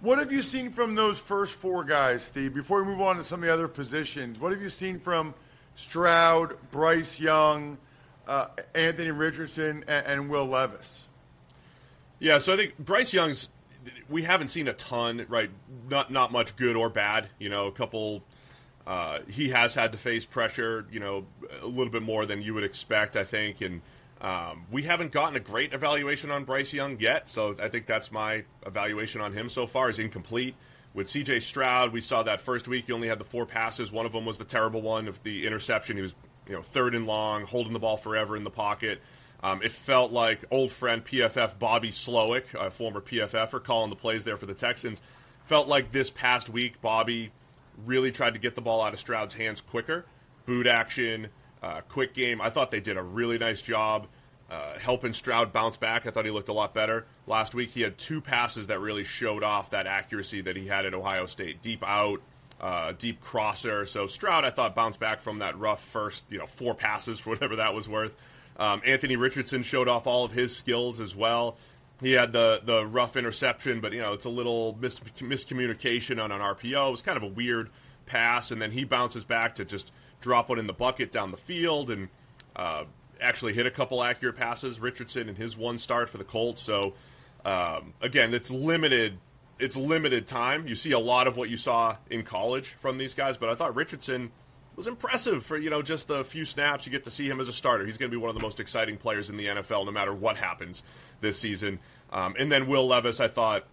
What 0.00 0.18
have 0.18 0.30
you 0.30 0.42
seen 0.42 0.70
from 0.70 0.94
those 0.94 1.18
first 1.18 1.54
four 1.54 1.84
guys, 1.84 2.22
Steve? 2.22 2.52
Before 2.54 2.82
we 2.82 2.90
move 2.90 3.00
on 3.00 3.16
to 3.16 3.24
some 3.24 3.42
of 3.42 3.46
the 3.46 3.52
other 3.52 3.68
positions, 3.68 4.38
what 4.38 4.52
have 4.52 4.60
you 4.60 4.68
seen 4.68 4.98
from 4.98 5.34
Stroud, 5.74 6.56
Bryce 6.70 7.18
Young? 7.18 7.78
uh, 8.26 8.46
Anthony 8.74 9.10
Richardson 9.10 9.84
and, 9.86 10.06
and, 10.06 10.28
Will 10.30 10.46
Levis. 10.46 11.08
Yeah, 12.18 12.38
so 12.38 12.52
I 12.52 12.56
think 12.56 12.78
Bryce 12.78 13.12
Young's 13.12 13.48
we 14.08 14.22
haven't 14.22 14.48
seen 14.48 14.66
a 14.66 14.72
ton, 14.72 15.26
right? 15.28 15.50
Not 15.90 16.10
not 16.10 16.32
much 16.32 16.56
good 16.56 16.74
or 16.74 16.88
bad. 16.88 17.28
You 17.38 17.48
know, 17.48 17.66
a 17.66 17.72
couple. 17.72 18.22
Uh, 18.86 19.20
he 19.28 19.48
has 19.48 19.74
had 19.74 19.92
to 19.92 19.98
face 19.98 20.26
pressure, 20.26 20.86
you 20.92 21.00
know, 21.00 21.24
a 21.62 21.66
little 21.66 21.90
bit 21.90 22.02
more 22.02 22.26
than 22.26 22.42
you 22.42 22.52
would 22.52 22.64
expect, 22.64 23.16
I 23.16 23.24
think, 23.24 23.62
and 23.62 23.80
um, 24.20 24.66
we 24.70 24.82
haven't 24.82 25.12
gotten 25.12 25.36
a 25.36 25.40
great 25.40 25.72
evaluation 25.72 26.30
on 26.30 26.44
Bryce 26.44 26.72
Young 26.72 26.98
yet. 26.98 27.28
So 27.28 27.56
I 27.60 27.68
think 27.68 27.86
that's 27.86 28.10
my 28.10 28.44
evaluation 28.64 29.20
on 29.20 29.32
him 29.32 29.48
so 29.48 29.66
far 29.66 29.90
is 29.90 29.98
incomplete. 29.98 30.54
With 30.94 31.10
C.J. 31.10 31.40
Stroud, 31.40 31.92
we 31.92 32.00
saw 32.00 32.22
that 32.22 32.40
first 32.40 32.68
week. 32.68 32.84
He 32.86 32.92
only 32.92 33.08
had 33.08 33.18
the 33.18 33.24
four 33.24 33.46
passes. 33.46 33.90
One 33.90 34.06
of 34.06 34.12
them 34.12 34.24
was 34.24 34.38
the 34.38 34.44
terrible 34.44 34.80
one 34.80 35.08
of 35.08 35.22
the 35.24 35.44
interception. 35.44 35.96
He 35.96 36.02
was 36.02 36.14
you 36.48 36.54
know, 36.54 36.62
third 36.62 36.94
and 36.94 37.06
long, 37.06 37.44
holding 37.44 37.72
the 37.72 37.78
ball 37.78 37.96
forever 37.96 38.36
in 38.36 38.44
the 38.44 38.50
pocket. 38.50 39.00
Um, 39.42 39.60
it 39.62 39.72
felt 39.72 40.12
like 40.12 40.44
old 40.50 40.72
friend 40.72 41.04
PFF 41.04 41.58
Bobby 41.58 41.90
Slowik, 41.90 42.54
a 42.54 42.70
former 42.70 43.00
PFFer, 43.00 43.62
calling 43.62 43.90
the 43.90 43.96
plays 43.96 44.24
there 44.24 44.36
for 44.36 44.46
the 44.46 44.54
Texans. 44.54 45.02
Felt 45.44 45.68
like 45.68 45.92
this 45.92 46.10
past 46.10 46.48
week, 46.48 46.80
Bobby 46.80 47.30
really 47.84 48.10
tried 48.10 48.34
to 48.34 48.40
get 48.40 48.54
the 48.54 48.62
ball 48.62 48.80
out 48.80 48.94
of 48.94 49.00
Stroud's 49.00 49.34
hands 49.34 49.60
quicker. 49.60 50.06
Boot 50.46 50.66
action, 50.66 51.28
uh, 51.64 51.80
quick 51.88 52.12
game. 52.12 52.40
I 52.42 52.50
thought 52.50 52.70
they 52.70 52.80
did 52.80 52.98
a 52.98 53.02
really 53.02 53.38
nice 53.38 53.62
job 53.62 54.06
uh, 54.50 54.78
helping 54.78 55.14
Stroud 55.14 55.52
bounce 55.52 55.78
back. 55.78 56.06
I 56.06 56.10
thought 56.10 56.26
he 56.26 56.30
looked 56.30 56.50
a 56.50 56.52
lot 56.52 56.74
better. 56.74 57.06
Last 57.26 57.54
week, 57.54 57.70
he 57.70 57.80
had 57.80 57.96
two 57.96 58.20
passes 58.20 58.66
that 58.66 58.80
really 58.80 59.04
showed 59.04 59.42
off 59.42 59.70
that 59.70 59.86
accuracy 59.86 60.42
that 60.42 60.56
he 60.56 60.66
had 60.66 60.84
at 60.84 60.92
Ohio 60.92 61.24
State. 61.24 61.62
Deep 61.62 61.82
out, 61.82 62.20
uh, 62.60 62.92
deep 62.98 63.20
crosser. 63.20 63.86
So 63.86 64.06
Stroud, 64.06 64.44
I 64.44 64.50
thought, 64.50 64.74
bounced 64.74 65.00
back 65.00 65.22
from 65.22 65.38
that 65.38 65.58
rough 65.58 65.82
first, 65.82 66.24
you 66.28 66.38
know, 66.38 66.46
four 66.46 66.74
passes 66.74 67.18
for 67.18 67.30
whatever 67.34 67.56
that 67.56 67.74
was 67.74 67.88
worth. 67.88 68.14
Um, 68.58 68.82
Anthony 68.84 69.16
Richardson 69.16 69.62
showed 69.62 69.88
off 69.88 70.06
all 70.06 70.24
of 70.24 70.32
his 70.32 70.54
skills 70.54 71.00
as 71.00 71.16
well. 71.16 71.56
He 72.00 72.12
had 72.12 72.32
the 72.32 72.60
the 72.62 72.84
rough 72.86 73.16
interception, 73.16 73.80
but 73.80 73.92
you 73.92 74.00
know 74.00 74.12
it's 74.12 74.24
a 74.24 74.30
little 74.30 74.76
mis- 74.80 75.00
miscommunication 75.00 76.22
on 76.22 76.30
an 76.32 76.40
RPO. 76.40 76.88
It 76.88 76.90
was 76.90 77.02
kind 77.02 77.16
of 77.16 77.22
a 77.22 77.28
weird 77.28 77.70
pass, 78.06 78.50
and 78.50 78.60
then 78.60 78.70
he 78.70 78.84
bounces 78.84 79.24
back 79.24 79.54
to 79.56 79.64
just 79.64 79.92
drop 80.20 80.48
one 80.48 80.58
in 80.58 80.66
the 80.66 80.72
bucket 80.72 81.12
down 81.12 81.30
the 81.30 81.36
field 81.36 81.90
and 81.90 82.08
uh, 82.56 82.84
actually 83.20 83.52
hit 83.52 83.66
a 83.66 83.70
couple 83.70 84.02
accurate 84.02 84.36
passes. 84.36 84.80
Richardson 84.80 85.28
in 85.28 85.36
his 85.36 85.56
one 85.56 85.78
start 85.78 86.08
for 86.08 86.18
the 86.18 86.24
Colts. 86.24 86.62
So 86.62 86.94
um, 87.44 87.94
again, 88.00 88.34
it's 88.34 88.50
limited 88.50 89.18
it's 89.58 89.76
limited 89.76 90.26
time. 90.26 90.66
You 90.66 90.74
see 90.74 90.92
a 90.92 90.98
lot 90.98 91.26
of 91.26 91.36
what 91.36 91.48
you 91.48 91.56
saw 91.56 91.96
in 92.10 92.24
college 92.24 92.70
from 92.70 92.98
these 92.98 93.14
guys, 93.14 93.36
but 93.36 93.48
I 93.48 93.54
thought 93.54 93.76
Richardson 93.76 94.32
was 94.76 94.88
impressive 94.88 95.46
for 95.46 95.56
you 95.56 95.70
know 95.70 95.82
just 95.82 96.08
the 96.08 96.24
few 96.24 96.44
snaps 96.44 96.86
you 96.86 96.92
get 96.92 97.04
to 97.04 97.10
see 97.10 97.28
him 97.28 97.40
as 97.40 97.48
a 97.48 97.52
starter. 97.52 97.86
He's 97.86 97.96
going 97.96 98.10
to 98.10 98.16
be 98.16 98.20
one 98.20 98.30
of 98.30 98.34
the 98.34 98.42
most 98.42 98.60
exciting 98.60 98.96
players 98.96 99.30
in 99.30 99.36
the 99.36 99.46
NFL, 99.46 99.86
no 99.86 99.92
matter 99.92 100.12
what 100.12 100.36
happens 100.36 100.82
this 101.20 101.38
season. 101.38 101.78
Um, 102.12 102.34
and 102.38 102.50
then 102.50 102.66
Will 102.66 102.86
Levis, 102.86 103.20
I 103.20 103.28
thought 103.28 103.66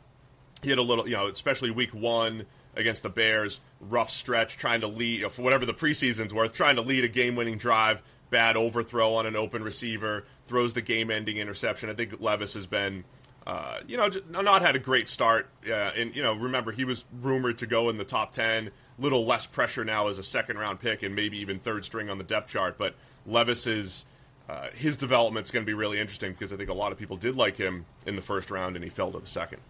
he 0.61 0.69
had 0.69 0.77
a 0.77 0.83
little, 0.83 1.07
you 1.07 1.15
know, 1.15 1.27
especially 1.27 1.71
week 1.71 1.93
one 1.93 2.45
against 2.75 3.03
the 3.03 3.09
Bears, 3.09 3.59
rough 3.79 4.09
stretch, 4.09 4.57
trying 4.57 4.81
to 4.81 4.87
lead 4.87 5.29
for 5.31 5.41
whatever 5.41 5.65
the 5.65 5.73
preseason's 5.73 6.33
worth, 6.33 6.53
trying 6.53 6.75
to 6.77 6.81
lead 6.81 7.03
a 7.03 7.09
game-winning 7.09 7.57
drive, 7.57 8.01
bad 8.29 8.55
overthrow 8.55 9.13
on 9.15 9.25
an 9.25 9.35
open 9.35 9.63
receiver, 9.63 10.25
throws 10.47 10.73
the 10.73 10.81
game-ending 10.81 11.37
interception. 11.37 11.89
I 11.89 11.93
think 11.93 12.19
Levis 12.21 12.53
has 12.53 12.65
been 12.65 13.03
uh, 13.45 13.79
you 13.87 13.97
know, 13.97 14.09
not 14.29 14.61
had 14.61 14.75
a 14.75 14.79
great 14.79 15.09
start. 15.09 15.49
Uh, 15.67 15.73
and, 15.73 16.15
you 16.15 16.21
know, 16.21 16.33
remember, 16.33 16.71
he 16.71 16.85
was 16.85 17.05
rumored 17.21 17.57
to 17.59 17.65
go 17.65 17.89
in 17.89 17.97
the 17.97 18.03
top 18.03 18.31
10. 18.31 18.71
Little 18.99 19.25
less 19.25 19.47
pressure 19.47 19.83
now 19.83 20.07
as 20.07 20.19
a 20.19 20.23
second 20.23 20.57
round 20.57 20.79
pick 20.79 21.01
and 21.01 21.15
maybe 21.15 21.39
even 21.39 21.59
third 21.59 21.83
string 21.83 22.09
on 22.09 22.17
the 22.17 22.23
depth 22.23 22.49
chart. 22.49 22.77
But 22.77 22.95
Levis's. 23.25 24.05
Uh, 24.49 24.67
his 24.73 24.97
development 24.97 25.45
is 25.45 25.51
going 25.51 25.63
to 25.63 25.67
be 25.69 25.73
really 25.73 25.97
interesting 25.97 26.33
because 26.33 26.51
I 26.51 26.57
think 26.57 26.67
a 26.67 26.73
lot 26.73 26.91
of 26.91 26.97
people 26.97 27.15
did 27.15 27.37
like 27.37 27.55
him 27.55 27.85
in 28.05 28.17
the 28.17 28.21
first 28.21 28.51
round 28.51 28.75
and 28.75 28.83
he 28.83 28.89
fell 28.89 29.09
to 29.11 29.19
the 29.19 29.27
second. 29.27 29.61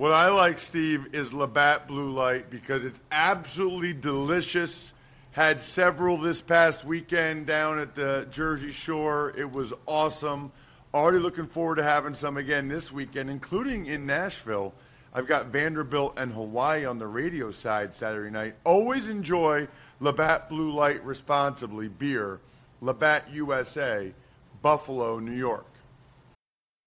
What 0.00 0.12
I 0.12 0.30
like, 0.30 0.58
Steve, 0.58 1.14
is 1.14 1.34
Labatt 1.34 1.86
Blue 1.86 2.10
Light 2.10 2.48
because 2.48 2.86
it's 2.86 2.98
absolutely 3.12 3.92
delicious. 3.92 4.94
Had 5.32 5.60
several 5.60 6.16
this 6.16 6.40
past 6.40 6.86
weekend 6.86 7.44
down 7.44 7.78
at 7.78 7.94
the 7.94 8.26
Jersey 8.30 8.72
Shore. 8.72 9.34
It 9.36 9.52
was 9.52 9.74
awesome. 9.84 10.52
Already 10.94 11.18
looking 11.18 11.46
forward 11.46 11.74
to 11.74 11.82
having 11.82 12.14
some 12.14 12.38
again 12.38 12.66
this 12.66 12.90
weekend, 12.90 13.28
including 13.28 13.84
in 13.84 14.06
Nashville. 14.06 14.72
I've 15.12 15.26
got 15.26 15.48
Vanderbilt 15.48 16.14
and 16.18 16.32
Hawaii 16.32 16.86
on 16.86 16.98
the 16.98 17.06
radio 17.06 17.50
side 17.50 17.94
Saturday 17.94 18.30
night. 18.30 18.54
Always 18.64 19.06
enjoy 19.06 19.68
Labatt 20.00 20.48
Blue 20.48 20.72
Light 20.72 21.04
responsibly 21.04 21.88
beer. 21.88 22.40
Labatt 22.80 23.30
USA, 23.34 24.14
Buffalo, 24.62 25.18
New 25.18 25.36
York. 25.36 25.69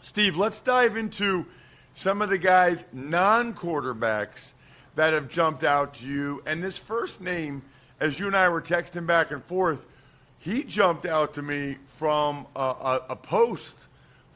Steve, 0.00 0.36
let's 0.36 0.60
dive 0.60 0.96
into 0.96 1.46
some 1.94 2.22
of 2.22 2.28
the 2.28 2.38
guys, 2.38 2.84
non 2.92 3.54
quarterbacks, 3.54 4.52
that 4.94 5.12
have 5.12 5.28
jumped 5.28 5.64
out 5.64 5.94
to 5.94 6.06
you. 6.06 6.42
And 6.46 6.62
this 6.62 6.78
first 6.78 7.20
name, 7.20 7.62
as 8.00 8.18
you 8.18 8.26
and 8.26 8.36
I 8.36 8.48
were 8.48 8.62
texting 8.62 9.06
back 9.06 9.30
and 9.30 9.44
forth, 9.44 9.80
he 10.38 10.62
jumped 10.62 11.06
out 11.06 11.34
to 11.34 11.42
me 11.42 11.76
from 11.96 12.46
a, 12.54 12.60
a, 12.60 13.02
a 13.10 13.16
post 13.16 13.76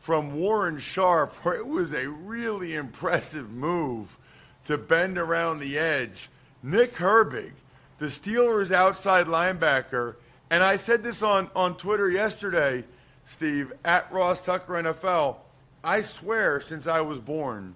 from 0.01 0.35
Warren 0.35 0.79
Sharp 0.79 1.35
it 1.47 1.67
was 1.67 1.93
a 1.93 2.09
really 2.09 2.75
impressive 2.75 3.51
move 3.51 4.17
to 4.65 4.79
bend 4.79 5.19
around 5.19 5.61
the 5.61 5.79
edge. 5.79 6.29
Nick 6.63 6.95
Herbig, 6.95 7.53
the 7.99 8.07
Steelers' 8.07 8.73
outside 8.73 9.27
linebacker, 9.27 10.17
and 10.51 10.63
I 10.63 10.77
said 10.77 11.03
this 11.03 11.23
on, 11.23 11.51
on 11.55 11.77
Twitter 11.77 12.11
yesterday, 12.11 12.85
Steve, 13.27 13.73
at 13.85 14.11
Ross 14.13 14.41
Tucker 14.41 14.75
NFL. 14.75 15.37
I 15.83 16.03
swear, 16.03 16.61
since 16.61 16.87
I 16.87 17.01
was 17.01 17.19
born, 17.19 17.75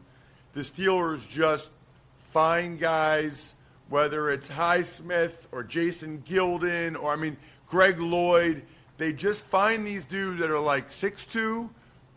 the 0.53 0.61
Steelers 0.61 1.27
just 1.29 1.71
find 2.33 2.79
guys, 2.79 3.55
whether 3.89 4.31
it's 4.31 4.49
Highsmith 4.49 5.33
or 5.53 5.63
Jason 5.63 6.23
Gildon 6.27 7.01
or, 7.01 7.13
I 7.13 7.17
mean, 7.17 7.37
Greg 7.69 7.99
Lloyd. 7.99 8.63
They 8.99 9.13
just 9.13 9.43
find 9.45 9.87
these 9.87 10.05
dudes 10.05 10.41
that 10.41 10.51
are 10.51 10.61
like 10.61 10.91
6'2, 10.91 11.71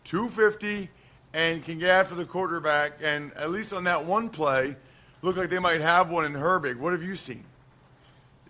250, 0.04 0.90
and 1.32 1.64
can 1.64 1.78
get 1.78 1.90
after 1.90 2.14
the 2.14 2.24
quarterback. 2.24 2.98
And 3.02 3.32
at 3.34 3.50
least 3.50 3.72
on 3.72 3.84
that 3.84 4.04
one 4.04 4.28
play, 4.28 4.76
look 5.22 5.36
like 5.36 5.50
they 5.50 5.58
might 5.58 5.80
have 5.80 6.10
one 6.10 6.24
in 6.24 6.32
Herbig. 6.34 6.76
What 6.76 6.92
have 6.92 7.02
you 7.02 7.16
seen? 7.16 7.44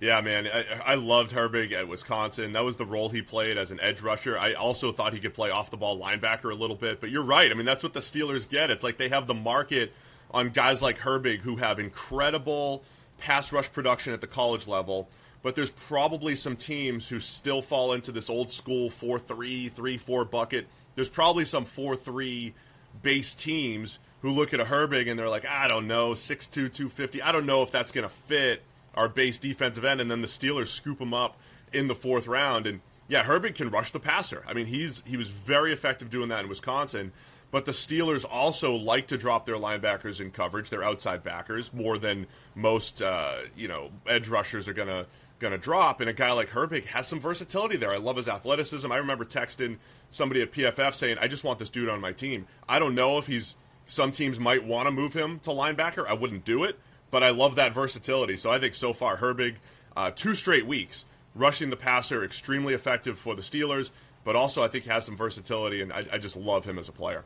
Yeah, 0.00 0.20
man, 0.20 0.46
I, 0.46 0.92
I, 0.92 0.94
loved 0.94 1.32
Herbig 1.32 1.72
at 1.72 1.88
Wisconsin. 1.88 2.52
That 2.52 2.64
was 2.64 2.76
the 2.76 2.86
role 2.86 3.08
he 3.08 3.20
played 3.20 3.58
as 3.58 3.72
an 3.72 3.80
edge 3.80 4.00
rusher. 4.00 4.38
I 4.38 4.52
also 4.54 4.92
thought 4.92 5.12
he 5.12 5.18
could 5.18 5.34
play 5.34 5.50
off 5.50 5.70
the 5.70 5.76
ball 5.76 5.98
linebacker 6.00 6.52
a 6.52 6.54
little 6.54 6.76
bit, 6.76 7.00
but 7.00 7.10
you're 7.10 7.24
right. 7.24 7.50
I 7.50 7.54
mean, 7.54 7.66
that's 7.66 7.82
what 7.82 7.94
the 7.94 8.00
Steelers 8.00 8.48
get. 8.48 8.70
It's 8.70 8.84
like 8.84 8.96
they 8.96 9.08
have 9.08 9.26
the 9.26 9.34
market 9.34 9.92
on 10.30 10.50
guys 10.50 10.80
like 10.80 10.98
Herbig 10.98 11.40
who 11.40 11.56
have 11.56 11.80
incredible 11.80 12.84
pass 13.18 13.52
rush 13.52 13.72
production 13.72 14.12
at 14.12 14.20
the 14.20 14.28
college 14.28 14.68
level, 14.68 15.08
but 15.42 15.56
there's 15.56 15.70
probably 15.70 16.36
some 16.36 16.54
teams 16.54 17.08
who 17.08 17.18
still 17.18 17.60
fall 17.60 17.92
into 17.92 18.12
this 18.12 18.30
old 18.30 18.52
school 18.52 18.90
4 18.90 19.18
3, 19.18 19.70
3 19.70 19.96
4 19.96 20.24
bucket. 20.24 20.68
There's 20.94 21.08
probably 21.08 21.44
some 21.44 21.64
4 21.64 21.96
3 21.96 22.54
base 23.02 23.34
teams 23.34 23.98
who 24.22 24.30
look 24.30 24.54
at 24.54 24.60
a 24.60 24.64
Herbig 24.64 25.10
and 25.10 25.18
they're 25.18 25.28
like, 25.28 25.46
I 25.46 25.66
don't 25.66 25.88
know, 25.88 26.10
6'2, 26.10 26.50
250. 26.50 27.22
I 27.22 27.32
don't 27.32 27.46
know 27.46 27.62
if 27.62 27.72
that's 27.72 27.90
going 27.90 28.08
to 28.08 28.08
fit 28.08 28.62
our 28.98 29.08
base 29.08 29.38
defensive 29.38 29.84
end, 29.84 30.00
and 30.00 30.10
then 30.10 30.20
the 30.20 30.28
Steelers 30.28 30.68
scoop 30.68 31.00
him 31.00 31.14
up 31.14 31.36
in 31.72 31.86
the 31.86 31.94
fourth 31.94 32.26
round. 32.26 32.66
And 32.66 32.80
yeah, 33.06 33.24
Herbig 33.24 33.54
can 33.54 33.70
rush 33.70 33.92
the 33.92 34.00
passer. 34.00 34.44
I 34.46 34.54
mean, 34.54 34.66
he's 34.66 35.02
he 35.06 35.16
was 35.16 35.28
very 35.28 35.72
effective 35.72 36.10
doing 36.10 36.28
that 36.30 36.40
in 36.40 36.48
Wisconsin. 36.48 37.12
But 37.50 37.64
the 37.64 37.72
Steelers 37.72 38.26
also 38.30 38.74
like 38.74 39.06
to 39.06 39.16
drop 39.16 39.46
their 39.46 39.54
linebackers 39.54 40.20
in 40.20 40.32
coverage, 40.32 40.68
their 40.68 40.82
outside 40.82 41.22
backers, 41.22 41.72
more 41.72 41.96
than 41.96 42.26
most 42.54 43.00
uh, 43.00 43.36
you 43.56 43.68
know 43.68 43.90
edge 44.06 44.28
rushers 44.28 44.68
are 44.68 44.74
gonna 44.74 45.06
gonna 45.38 45.58
drop. 45.58 46.00
And 46.00 46.10
a 46.10 46.12
guy 46.12 46.32
like 46.32 46.50
Herbig 46.50 46.86
has 46.86 47.06
some 47.06 47.20
versatility 47.20 47.76
there. 47.76 47.92
I 47.92 47.98
love 47.98 48.16
his 48.16 48.28
athleticism. 48.28 48.90
I 48.90 48.96
remember 48.96 49.24
texting 49.24 49.78
somebody 50.10 50.42
at 50.42 50.52
PFF 50.52 50.94
saying, 50.94 51.18
"I 51.20 51.28
just 51.28 51.44
want 51.44 51.58
this 51.58 51.70
dude 51.70 51.88
on 51.88 52.00
my 52.00 52.12
team." 52.12 52.46
I 52.68 52.78
don't 52.78 52.94
know 52.94 53.16
if 53.16 53.26
he's 53.26 53.56
some 53.86 54.12
teams 54.12 54.38
might 54.38 54.64
want 54.64 54.86
to 54.86 54.90
move 54.90 55.14
him 55.14 55.38
to 55.40 55.50
linebacker. 55.50 56.06
I 56.06 56.12
wouldn't 56.12 56.44
do 56.44 56.64
it, 56.64 56.78
but 57.10 57.22
I 57.22 57.30
love 57.30 57.56
that 57.56 57.74
versatility. 57.74 58.36
So 58.36 58.50
I 58.50 58.58
think 58.58 58.74
so 58.74 58.92
far, 58.92 59.16
Herbig, 59.16 59.56
uh, 59.96 60.10
two 60.14 60.34
straight 60.34 60.66
weeks 60.66 61.04
rushing 61.34 61.70
the 61.70 61.76
passer, 61.76 62.24
extremely 62.24 62.74
effective 62.74 63.18
for 63.18 63.34
the 63.34 63.42
Steelers, 63.42 63.90
but 64.24 64.36
also 64.36 64.62
I 64.62 64.68
think 64.68 64.84
has 64.86 65.04
some 65.04 65.16
versatility, 65.16 65.80
and 65.80 65.92
I, 65.92 66.04
I 66.12 66.18
just 66.18 66.36
love 66.36 66.64
him 66.64 66.78
as 66.78 66.88
a 66.88 66.92
player. 66.92 67.24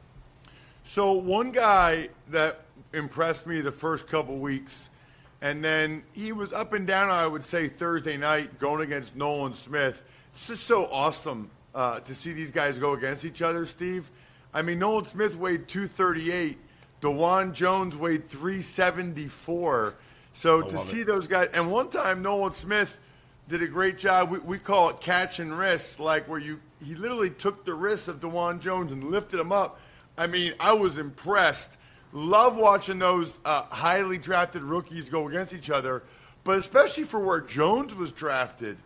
So 0.84 1.12
one 1.12 1.52
guy 1.52 2.10
that 2.28 2.60
impressed 2.92 3.46
me 3.46 3.60
the 3.60 3.72
first 3.72 4.06
couple 4.06 4.36
weeks, 4.38 4.90
and 5.40 5.64
then 5.64 6.02
he 6.12 6.32
was 6.32 6.52
up 6.52 6.72
and 6.72 6.86
down. 6.86 7.10
I 7.10 7.26
would 7.26 7.44
say 7.44 7.68
Thursday 7.68 8.16
night 8.16 8.58
going 8.58 8.82
against 8.82 9.16
Nolan 9.16 9.54
Smith. 9.54 10.00
It's 10.32 10.48
just 10.48 10.64
so 10.64 10.86
awesome 10.86 11.50
uh, 11.74 12.00
to 12.00 12.14
see 12.14 12.32
these 12.32 12.50
guys 12.50 12.78
go 12.78 12.92
against 12.92 13.24
each 13.24 13.42
other, 13.42 13.64
Steve. 13.66 14.10
I 14.52 14.62
mean, 14.62 14.78
Nolan 14.78 15.04
Smith 15.04 15.36
weighed 15.36 15.68
238 15.68 16.58
Dawand 17.02 17.52
Jones 17.52 17.96
weighed 17.96 18.30
374. 18.30 19.94
So 20.34 20.62
to 20.62 20.78
see 20.78 21.00
it. 21.00 21.06
those 21.06 21.28
guys, 21.28 21.50
and 21.52 21.70
one 21.70 21.90
time 21.90 22.22
Nolan 22.22 22.54
Smith 22.54 22.88
did 23.48 23.62
a 23.62 23.66
great 23.66 23.98
job. 23.98 24.30
We, 24.30 24.38
we 24.38 24.58
call 24.58 24.88
it 24.90 25.00
catching 25.00 25.52
wrists, 25.52 25.98
like 25.98 26.28
where 26.28 26.38
you 26.38 26.60
he 26.82 26.94
literally 26.94 27.30
took 27.30 27.64
the 27.64 27.74
wrists 27.74 28.08
of 28.08 28.20
Dawand 28.20 28.60
Jones 28.60 28.92
and 28.92 29.04
lifted 29.04 29.36
them 29.36 29.52
up. 29.52 29.78
I 30.16 30.26
mean, 30.26 30.54
I 30.58 30.72
was 30.72 30.98
impressed. 30.98 31.76
Love 32.12 32.56
watching 32.56 32.98
those 32.98 33.38
uh, 33.44 33.62
highly 33.62 34.18
drafted 34.18 34.62
rookies 34.62 35.08
go 35.08 35.28
against 35.28 35.52
each 35.52 35.70
other, 35.70 36.02
but 36.44 36.58
especially 36.58 37.04
for 37.04 37.20
where 37.20 37.40
Jones 37.40 37.94
was 37.94 38.12
drafted, 38.12 38.76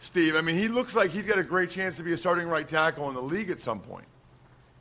Steve. 0.00 0.36
I 0.36 0.42
mean, 0.42 0.56
he 0.56 0.68
looks 0.68 0.94
like 0.94 1.10
he's 1.10 1.26
got 1.26 1.38
a 1.38 1.44
great 1.44 1.70
chance 1.70 1.96
to 1.96 2.02
be 2.02 2.12
a 2.12 2.16
starting 2.16 2.46
right 2.46 2.68
tackle 2.68 3.08
in 3.08 3.14
the 3.14 3.22
league 3.22 3.50
at 3.50 3.60
some 3.60 3.80
point. 3.80 4.06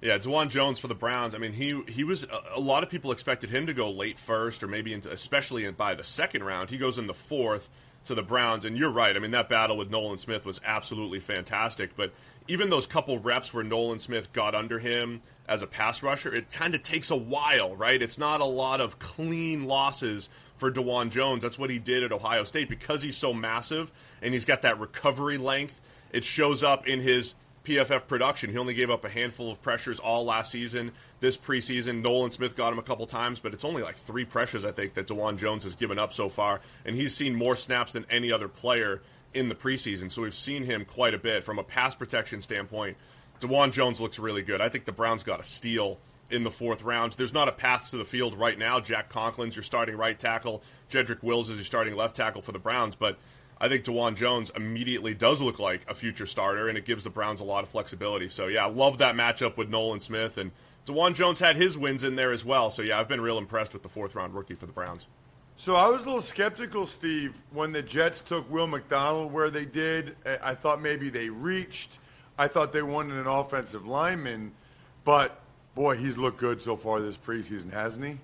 Yeah, 0.04 0.18
Dawand 0.18 0.50
Jones 0.50 0.80
for 0.80 0.90
the 0.90 0.96
Browns. 0.96 1.34
I 1.34 1.38
mean, 1.38 1.54
he 1.54 1.82
he 1.88 2.04
was 2.04 2.28
a, 2.54 2.60
lot 2.60 2.84
of 2.84 2.90
people 2.90 3.14
expected 3.14 3.50
him 3.50 3.68
to 3.68 3.74
go 3.74 3.90
late 3.90 4.20
first, 4.20 4.62
or 4.62 4.68
maybe 4.68 4.94
into, 4.94 5.10
especially 5.10 5.64
in, 5.64 5.76
by 5.76 5.96
the 5.96 6.04
second 6.04 6.44
round. 6.44 6.70
He 6.70 6.78
goes 6.78 6.98
in 6.98 7.08
the 7.08 7.14
fourth 7.14 7.70
to 8.04 8.14
the 8.14 8.22
Browns, 8.22 8.66
and 8.66 8.78
you're 8.78 8.92
right. 8.92 9.16
I 9.16 9.20
mean, 9.20 9.32
that 9.32 9.48
battle 9.48 9.78
with 9.78 9.90
Nolan 9.90 10.18
Smith 10.18 10.46
was 10.46 10.60
absolutely 10.66 11.22
fantastic. 11.22 11.96
But 11.96 12.12
even 12.50 12.70
those 12.70 12.86
couple 12.86 13.18
reps 13.18 13.54
where 13.54 13.64
Nolan 13.64 14.00
Smith 14.00 14.34
got 14.34 14.54
under 14.54 14.78
him 14.78 15.22
as 15.48 15.64
a 15.64 15.68
pass 15.68 16.04
rusher, 16.04 16.36
it 16.36 16.52
kind 16.52 16.76
of 16.76 16.84
takes 16.84 17.10
a 17.10 17.16
while, 17.16 17.74
right? 17.74 18.02
It's 18.02 18.18
not 18.18 18.42
a 18.42 18.46
lot 18.46 18.82
of 18.82 19.00
clean 19.00 19.64
losses 19.68 20.28
for 20.58 20.70
Dawand 20.70 21.12
Jones. 21.12 21.44
That's 21.44 21.58
what 21.58 21.70
he 21.70 21.80
did 21.80 22.04
at 22.04 22.12
Ohio 22.12 22.44
State 22.44 22.68
because 22.68 23.04
he's 23.04 23.16
so 23.16 23.34
massive 23.34 23.90
and 24.22 24.34
he's 24.34 24.44
got 24.44 24.64
that 24.64 24.82
recovery 24.82 25.38
length. 25.38 25.80
It 26.12 26.26
shows 26.26 26.62
up 26.62 26.86
in 26.88 27.00
his 27.00 27.36
PFF 27.66 28.08
production. 28.08 28.52
He 28.52 28.58
only 28.58 28.74
gave 28.74 28.90
up 28.90 29.06
a 29.06 29.10
handful 29.10 29.52
of 29.52 29.62
pressures 29.62 30.00
all 30.00 30.26
last 30.26 30.52
season. 30.52 30.92
This 31.20 31.38
preseason, 31.38 32.02
Nolan 32.02 32.32
Smith 32.32 32.56
got 32.56 32.74
him 32.74 32.80
a 32.80 32.84
couple 32.84 33.06
times, 33.06 33.40
but 33.40 33.54
it's 33.54 33.64
only 33.64 33.82
like 33.82 33.98
three 33.98 34.26
pressures, 34.26 34.66
I 34.66 34.72
think, 34.72 34.96
that 34.96 35.08
Dawand 35.08 35.38
Jones 35.38 35.64
has 35.64 35.76
given 35.76 35.98
up 35.98 36.14
so 36.14 36.28
far. 36.28 36.60
And 36.86 36.96
he's 36.96 37.16
seen 37.16 37.36
more 37.36 37.56
snaps 37.56 37.94
than 37.94 38.06
any 38.10 38.32
other 38.32 38.48
player 38.48 39.02
in 39.34 39.50
the 39.50 39.56
preseason. 39.56 40.12
So 40.12 40.22
we've 40.22 40.36
seen 40.36 40.64
him 40.64 40.86
quite 40.86 41.14
a 41.14 41.18
bit. 41.18 41.44
From 41.44 41.58
a 41.58 41.64
pass 41.64 41.96
protection 41.96 42.42
standpoint, 42.42 42.98
Dawand 43.40 43.72
Jones 43.72 44.02
looks 44.02 44.20
really 44.20 44.42
good. 44.42 44.62
I 44.62 44.70
think 44.70 44.86
the 44.86 44.92
Browns 44.92 45.24
got 45.24 45.40
a 45.40 45.44
steal 45.44 46.00
in 46.30 46.44
the 46.44 46.52
fourth 46.52 46.84
round. 46.84 47.14
There's 47.14 47.34
not 47.34 47.48
a 47.48 47.52
path 47.52 47.92
to 47.92 47.98
the 47.98 48.06
field 48.06 48.38
right 48.38 48.58
now. 48.58 48.80
Jack 48.80 49.10
Conklin's 49.10 49.56
your 49.56 49.64
starting 49.64 49.96
right 49.96 50.18
tackle. 50.18 50.64
Jedrick 50.90 51.24
Wills 51.24 51.50
is 51.50 51.58
your 51.58 51.66
starting 51.66 51.96
left 51.96 52.16
tackle 52.16 52.42
for 52.42 52.52
the 52.52 52.60
Browns, 52.60 52.96
but 52.96 53.18
I 53.64 53.70
think 53.70 53.86
Dawand 53.86 54.18
Jones 54.18 54.52
immediately 54.58 55.14
does 55.14 55.42
look 55.42 55.58
like 55.58 55.90
a 55.90 55.94
future 55.94 56.26
starter, 56.26 56.68
and 56.68 56.78
it 56.78 56.84
gives 56.84 57.06
the 57.06 57.10
Browns 57.10 57.40
a 57.40 57.46
lot 57.46 57.64
of 57.64 57.70
flexibility. 57.70 58.28
So, 58.28 58.48
yeah, 58.48 58.66
I 58.66 58.70
love 58.70 58.98
that 58.98 59.16
matchup 59.16 59.56
with 59.56 59.70
Nolan 59.70 60.02
Smith. 60.02 60.38
And 60.38 60.52
Dawand 60.86 61.16
Jones 61.16 61.40
had 61.40 61.56
his 61.56 61.78
wins 61.78 62.04
in 62.04 62.18
there 62.18 62.34
as 62.34 62.44
well. 62.44 62.70
So, 62.70 62.82
yeah, 62.82 63.00
I've 63.00 63.08
been 63.08 63.22
real 63.22 63.38
impressed 63.38 63.72
with 63.72 63.82
the 63.82 63.88
fourth 63.88 64.16
round 64.16 64.36
rookie 64.36 64.56
for 64.56 64.66
the 64.66 64.74
Browns. 64.74 65.08
So 65.56 65.76
I 65.76 65.88
was 65.88 66.02
a 66.02 66.06
little 66.06 66.22
skeptical, 66.22 66.86
Steve, 66.86 67.36
when 67.54 67.72
the 67.72 67.82
Jets 67.82 68.20
took 68.20 68.52
Will 68.52 68.68
McDonald 68.68 69.32
where 69.32 69.50
they 69.50 69.64
did. 69.64 70.18
I 70.44 70.56
thought 70.56 70.82
maybe 70.82 71.10
they 71.10 71.30
reached. 71.30 72.00
I 72.38 72.50
thought 72.50 72.74
they 72.74 72.82
wanted 72.82 73.16
an 73.16 73.28
offensive 73.28 73.88
lineman. 73.88 74.52
But, 75.06 75.40
boy, 75.74 75.96
he's 75.96 76.18
looked 76.18 76.38
good 76.38 76.62
so 76.62 76.76
far 76.76 77.00
this 77.00 77.16
preseason, 77.16 77.72
hasn't 77.72 78.04
he? 78.04 78.18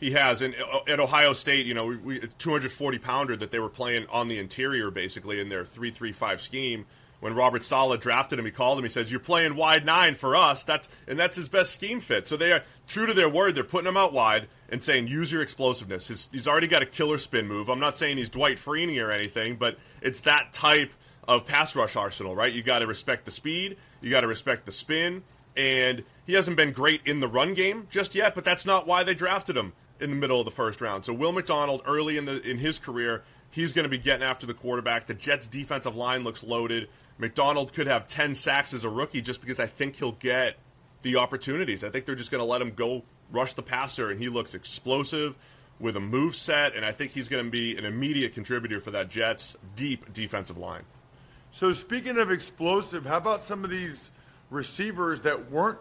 He 0.00 0.12
has, 0.12 0.40
and 0.40 0.54
uh, 0.54 0.80
at 0.88 0.98
Ohio 0.98 1.34
State, 1.34 1.66
you 1.66 1.74
know, 1.74 1.84
we, 1.84 1.96
we 1.96 2.20
240 2.38 2.98
pounder 2.98 3.36
that 3.36 3.50
they 3.50 3.58
were 3.58 3.68
playing 3.68 4.06
on 4.08 4.28
the 4.28 4.38
interior 4.38 4.90
basically 4.90 5.38
in 5.38 5.50
their 5.50 5.64
three-three-five 5.64 6.40
scheme. 6.40 6.86
When 7.20 7.34
Robert 7.34 7.62
Saleh 7.62 8.00
drafted 8.00 8.38
him, 8.38 8.46
he 8.46 8.50
called 8.50 8.78
him. 8.78 8.84
He 8.84 8.88
says, 8.88 9.10
"You're 9.10 9.20
playing 9.20 9.56
wide 9.56 9.84
nine 9.84 10.14
for 10.14 10.34
us." 10.34 10.64
That's 10.64 10.88
and 11.06 11.18
that's 11.18 11.36
his 11.36 11.50
best 11.50 11.74
scheme 11.74 12.00
fit. 12.00 12.26
So 12.26 12.38
they 12.38 12.50
are 12.50 12.64
true 12.88 13.04
to 13.04 13.12
their 13.12 13.28
word. 13.28 13.54
They're 13.54 13.62
putting 13.62 13.88
him 13.88 13.98
out 13.98 14.14
wide 14.14 14.48
and 14.70 14.82
saying, 14.82 15.08
"Use 15.08 15.30
your 15.30 15.42
explosiveness." 15.42 16.08
His, 16.08 16.30
he's 16.32 16.48
already 16.48 16.66
got 16.66 16.80
a 16.80 16.86
killer 16.86 17.18
spin 17.18 17.46
move. 17.46 17.68
I'm 17.68 17.78
not 17.78 17.98
saying 17.98 18.16
he's 18.16 18.30
Dwight 18.30 18.56
Freeney 18.56 19.04
or 19.04 19.10
anything, 19.10 19.56
but 19.56 19.76
it's 20.00 20.20
that 20.20 20.54
type 20.54 20.92
of 21.28 21.46
pass 21.46 21.76
rush 21.76 21.94
arsenal, 21.94 22.34
right? 22.34 22.50
You 22.50 22.62
got 22.62 22.78
to 22.78 22.86
respect 22.86 23.26
the 23.26 23.30
speed. 23.30 23.76
You 24.00 24.10
got 24.10 24.22
to 24.22 24.26
respect 24.26 24.64
the 24.64 24.72
spin. 24.72 25.22
And 25.56 26.04
he 26.26 26.32
hasn't 26.32 26.56
been 26.56 26.72
great 26.72 27.02
in 27.04 27.20
the 27.20 27.28
run 27.28 27.52
game 27.52 27.86
just 27.90 28.14
yet, 28.14 28.34
but 28.34 28.46
that's 28.46 28.64
not 28.64 28.86
why 28.86 29.04
they 29.04 29.14
drafted 29.14 29.56
him 29.56 29.74
in 30.00 30.10
the 30.10 30.16
middle 30.16 30.38
of 30.40 30.44
the 30.44 30.50
first 30.50 30.80
round. 30.80 31.04
So 31.04 31.12
Will 31.12 31.32
McDonald, 31.32 31.82
early 31.86 32.16
in 32.16 32.24
the 32.24 32.40
in 32.42 32.58
his 32.58 32.78
career, 32.78 33.22
he's 33.50 33.72
going 33.72 33.84
to 33.84 33.88
be 33.88 33.98
getting 33.98 34.22
after 34.22 34.46
the 34.46 34.54
quarterback. 34.54 35.06
The 35.06 35.14
Jets' 35.14 35.46
defensive 35.46 35.96
line 35.96 36.24
looks 36.24 36.42
loaded. 36.42 36.88
McDonald 37.18 37.72
could 37.72 37.86
have 37.86 38.06
ten 38.06 38.34
sacks 38.34 38.72
as 38.72 38.84
a 38.84 38.88
rookie 38.88 39.22
just 39.22 39.40
because 39.40 39.60
I 39.60 39.66
think 39.66 39.96
he'll 39.96 40.12
get 40.12 40.56
the 41.02 41.16
opportunities. 41.16 41.84
I 41.84 41.90
think 41.90 42.06
they're 42.06 42.14
just 42.14 42.30
going 42.30 42.40
to 42.40 42.50
let 42.50 42.62
him 42.62 42.72
go 42.74 43.02
rush 43.30 43.54
the 43.54 43.62
passer, 43.62 44.10
and 44.10 44.20
he 44.20 44.28
looks 44.28 44.54
explosive 44.54 45.34
with 45.78 45.96
a 45.96 46.00
move 46.00 46.36
set, 46.36 46.74
and 46.74 46.84
I 46.84 46.92
think 46.92 47.12
he's 47.12 47.28
going 47.28 47.44
to 47.44 47.50
be 47.50 47.76
an 47.76 47.86
immediate 47.86 48.34
contributor 48.34 48.80
for 48.80 48.90
that 48.90 49.08
Jets' 49.08 49.56
deep 49.76 50.12
defensive 50.12 50.58
line. 50.58 50.82
So 51.52 51.72
speaking 51.72 52.18
of 52.18 52.30
explosive, 52.30 53.06
how 53.06 53.16
about 53.16 53.42
some 53.42 53.64
of 53.64 53.70
these 53.70 54.10
receivers 54.50 55.22
that 55.22 55.50
weren't 55.50 55.78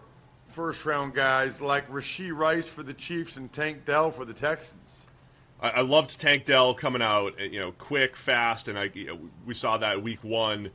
first 0.51 0.85
round 0.85 1.13
guys 1.13 1.61
like 1.61 1.89
Rashee 1.89 2.35
Rice 2.35 2.67
for 2.67 2.83
the 2.83 2.93
Chiefs 2.93 3.37
and 3.37 3.51
Tank 3.51 3.85
Dell 3.85 4.11
for 4.11 4.25
the 4.25 4.33
Texans. 4.33 5.05
I, 5.61 5.69
I 5.69 5.81
loved 5.81 6.19
Tank 6.19 6.45
Dell 6.45 6.73
coming 6.73 7.01
out, 7.01 7.39
you 7.39 7.59
know, 7.59 7.71
quick, 7.73 8.15
fast, 8.15 8.67
and 8.67 8.77
I 8.77 8.91
you 8.93 9.07
know, 9.07 9.19
we 9.45 9.53
saw 9.53 9.77
that 9.77 10.03
week 10.03 10.23
one. 10.23 10.71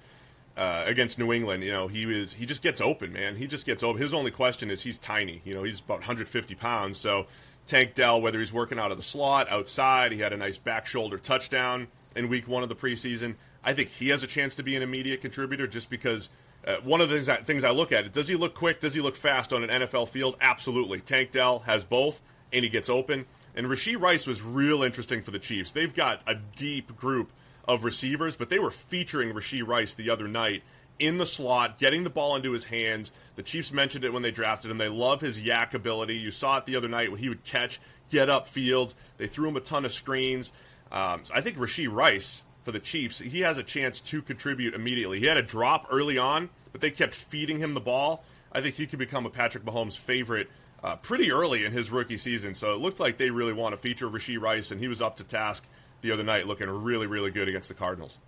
Uh, 0.57 0.85
against 0.87 1.19
New 1.19 1.33
England, 1.33 1.65
you 1.65 1.73
know, 1.73 1.89
he 1.89 2.07
was 2.07 2.35
he 2.35 2.47
just 2.47 2.63
gets 2.63 2.81
open, 2.81 3.13
man. 3.13 3.35
He 3.35 3.49
just 3.49 3.67
gets 3.67 3.83
open. 3.83 4.01
His 4.01 4.15
only 4.15 4.31
question 4.31 4.71
is 4.71 4.83
he's 4.83 4.99
tiny. 4.99 5.43
You 5.45 5.53
know, 5.53 5.65
he's 5.65 5.81
about 5.81 5.99
150 5.99 6.55
pounds. 6.55 6.97
So 6.97 7.27
Tank 7.67 7.97
Dell, 7.97 8.21
whether 8.23 8.39
he's 8.39 8.53
working 8.53 8.79
out 8.79 8.93
of 8.93 8.97
the 8.97 9.03
slot, 9.03 9.51
outside, 9.51 10.13
he 10.13 10.21
had 10.21 10.33
a 10.33 10.37
nice 10.37 10.59
back 10.59 10.87
shoulder 10.87 11.19
touchdown 11.19 11.89
in 12.15 12.29
week 12.29 12.47
one 12.47 12.63
of 12.63 12.69
the 12.69 12.77
preseason. 12.77 13.35
I 13.65 13.73
think 13.73 13.89
he 13.89 14.11
has 14.11 14.23
a 14.23 14.27
chance 14.27 14.55
to 14.57 14.63
be 14.63 14.77
an 14.77 14.83
immediate 14.83 15.21
contributor 15.21 15.67
just 15.67 15.89
because 15.91 16.29
uh, 16.67 16.77
one 16.83 17.01
of 17.01 17.09
the 17.09 17.17
things 17.17 17.29
I, 17.29 17.37
things 17.37 17.65
I 17.65 17.71
look 17.71 17.93
at, 17.93 18.13
does 18.13 18.29
he 18.29 18.37
look 18.37 18.55
quick? 18.55 18.81
Does 18.81 18.95
he 18.95 19.01
look 19.01 19.17
fast 19.17 19.53
on 19.53 19.63
an 19.65 19.83
NFL 19.83 20.09
field? 20.09 20.37
Absolutely. 20.41 21.01
Tank 21.01 21.31
Dell 21.31 21.61
has 21.61 21.85
both, 21.85 22.23
and 22.53 22.65
he 22.65 22.71
gets 22.71 22.89
open. 22.89 23.27
And 23.55 23.67
Rashee 23.67 24.01
Rice 24.01 24.27
was 24.27 24.43
real 24.43 24.83
interesting 24.83 25.23
for 25.23 25.31
the 25.31 25.39
Chiefs. 25.39 25.73
They've 25.73 25.95
got 25.95 26.23
a 26.27 26.35
deep 26.35 26.97
group 26.97 27.33
of 27.67 27.85
receivers, 27.85 28.37
but 28.37 28.51
they 28.51 28.59
were 28.59 28.71
featuring 28.71 29.33
Rashee 29.35 29.67
Rice 29.67 29.95
the 29.95 30.11
other 30.11 30.27
night 30.27 30.63
in 30.99 31.19
the 31.19 31.27
slot, 31.27 31.79
getting 31.79 32.05
the 32.05 32.11
ball 32.11 32.37
into 32.37 32.53
his 32.53 32.65
hands. 32.65 33.11
The 33.37 33.43
Chiefs 33.43 33.73
mentioned 33.73 34.05
it 34.05 34.13
when 34.13 34.23
they 34.23 34.31
drafted 34.31 34.71
him. 34.71 34.79
They 34.79 34.89
love 34.89 35.21
his 35.21 35.41
YAC 35.41 35.75
ability. 35.75 36.17
You 36.17 36.31
saw 36.31 36.59
it 36.59 36.67
the 36.67 36.77
other 36.77 36.89
night 36.89 37.11
when 37.11 37.21
he 37.21 37.29
would 37.29 37.45
catch, 37.45 37.81
get 38.11 38.31
up 38.31 38.47
field. 38.47 38.95
They 39.17 39.27
threw 39.27 39.49
him 39.49 39.57
a 39.57 39.61
ton 39.61 39.85
of 39.85 39.93
screens. 39.93 40.53
Um, 40.93 41.23
so 41.25 41.35
I 41.35 41.41
think 41.41 41.57
Rashee 41.57 41.93
Rice 41.93 42.43
for 42.65 42.73
the 42.73 42.81
Chiefs, 42.81 43.21
he 43.21 43.41
has 43.41 43.59
a 43.59 43.63
chance 43.63 44.01
to 44.01 44.23
contribute 44.23 44.75
immediately. 44.75 45.21
He 45.21 45.27
had 45.27 45.37
a 45.37 45.43
drop 45.43 45.87
early 45.91 46.19
on, 46.19 46.49
but 46.73 46.81
they 46.81 46.91
kept 46.91 47.15
feeding 47.15 47.59
him 47.59 47.75
the 47.75 47.81
ball. 47.81 48.25
I 48.53 48.61
think 48.61 48.75
he 48.77 48.87
could 48.87 48.99
become 48.99 49.27
a 49.27 49.31
Patrick 49.31 49.65
Mahomes 49.65 49.97
favorite 49.97 50.49
uh, 50.83 50.97
pretty 50.97 51.31
early 51.31 51.65
in 51.65 51.73
his 51.73 51.91
rookie 51.91 52.17
season. 52.17 52.55
So 52.55 52.75
it 52.75 52.79
looked 52.79 53.01
like 53.01 53.19
they 53.19 53.31
really 53.31 53.53
want 53.53 53.75
to 53.75 53.77
feature 53.79 54.09
Rashee 54.09 54.41
Rice, 54.41 54.71
and 54.71 54.81
he 54.81 54.89
was 54.89 55.03
up 55.03 55.17
to 55.17 55.25
task 55.25 55.65
the 56.01 56.11
other 56.11 56.23
night, 56.23 56.47
looking 56.47 56.69
really, 56.69 57.07
really 57.07 57.31
good 57.31 57.49
against 57.49 57.69
the 57.69 57.75
Cardinals. 57.75 58.19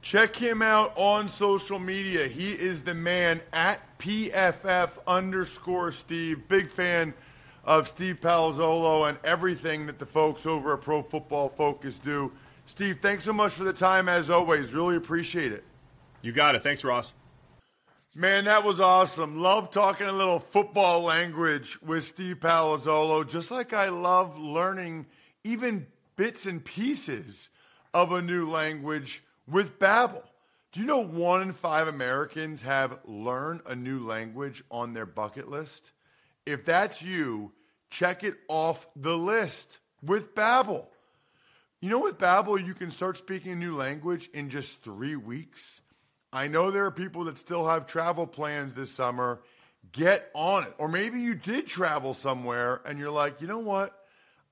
Check 0.00 0.36
him 0.36 0.62
out 0.62 0.92
on 0.96 1.28
social 1.28 1.78
media. 1.78 2.28
He 2.28 2.52
is 2.52 2.82
the 2.82 2.94
man 2.94 3.40
at 3.52 3.80
PFF 3.98 4.90
underscore 5.06 5.90
Steve. 5.90 6.46
Big 6.46 6.70
fan 6.70 7.12
of 7.64 7.88
Steve 7.88 8.18
Palazzolo 8.20 9.08
and 9.08 9.18
everything 9.24 9.86
that 9.86 9.98
the 9.98 10.06
folks 10.06 10.46
over 10.46 10.74
at 10.74 10.80
Pro 10.80 11.02
Football 11.02 11.48
Focus 11.48 11.98
do. 11.98 12.30
Steve, 12.68 12.98
thanks 13.00 13.24
so 13.24 13.32
much 13.32 13.54
for 13.54 13.64
the 13.64 13.72
time 13.72 14.10
as 14.10 14.28
always. 14.28 14.74
Really 14.74 14.96
appreciate 14.96 15.52
it. 15.52 15.64
You 16.20 16.32
got 16.32 16.54
it. 16.54 16.62
Thanks, 16.62 16.84
Ross. 16.84 17.14
Man, 18.14 18.44
that 18.44 18.62
was 18.62 18.78
awesome. 18.78 19.38
Love 19.38 19.70
talking 19.70 20.06
a 20.06 20.12
little 20.12 20.38
football 20.38 21.00
language 21.00 21.80
with 21.80 22.04
Steve 22.04 22.40
Palazzolo, 22.40 23.26
just 23.26 23.50
like 23.50 23.72
I 23.72 23.88
love 23.88 24.38
learning 24.38 25.06
even 25.44 25.86
bits 26.16 26.44
and 26.44 26.62
pieces 26.62 27.48
of 27.94 28.12
a 28.12 28.20
new 28.20 28.50
language 28.50 29.24
with 29.46 29.78
Babbel. 29.78 30.22
Do 30.72 30.80
you 30.80 30.86
know 30.86 30.98
one 30.98 31.40
in 31.40 31.54
five 31.54 31.88
Americans 31.88 32.60
have 32.60 32.98
learn 33.06 33.62
a 33.64 33.74
new 33.74 34.06
language 34.06 34.62
on 34.70 34.92
their 34.92 35.06
bucket 35.06 35.48
list? 35.48 35.92
If 36.44 36.66
that's 36.66 37.00
you, 37.00 37.52
check 37.88 38.24
it 38.24 38.36
off 38.46 38.86
the 38.94 39.16
list 39.16 39.78
with 40.02 40.34
Babbel. 40.34 40.84
You 41.80 41.90
know, 41.90 42.00
with 42.00 42.18
Babbel, 42.18 42.66
you 42.66 42.74
can 42.74 42.90
start 42.90 43.18
speaking 43.18 43.52
a 43.52 43.56
new 43.56 43.76
language 43.76 44.28
in 44.34 44.50
just 44.50 44.82
three 44.82 45.14
weeks. 45.14 45.80
I 46.32 46.48
know 46.48 46.72
there 46.72 46.86
are 46.86 46.90
people 46.90 47.24
that 47.24 47.38
still 47.38 47.68
have 47.68 47.86
travel 47.86 48.26
plans 48.26 48.74
this 48.74 48.90
summer. 48.90 49.38
Get 49.92 50.28
on 50.34 50.64
it. 50.64 50.74
Or 50.78 50.88
maybe 50.88 51.20
you 51.20 51.36
did 51.36 51.68
travel 51.68 52.14
somewhere 52.14 52.80
and 52.84 52.98
you're 52.98 53.12
like, 53.12 53.40
you 53.40 53.46
know 53.46 53.60
what? 53.60 53.96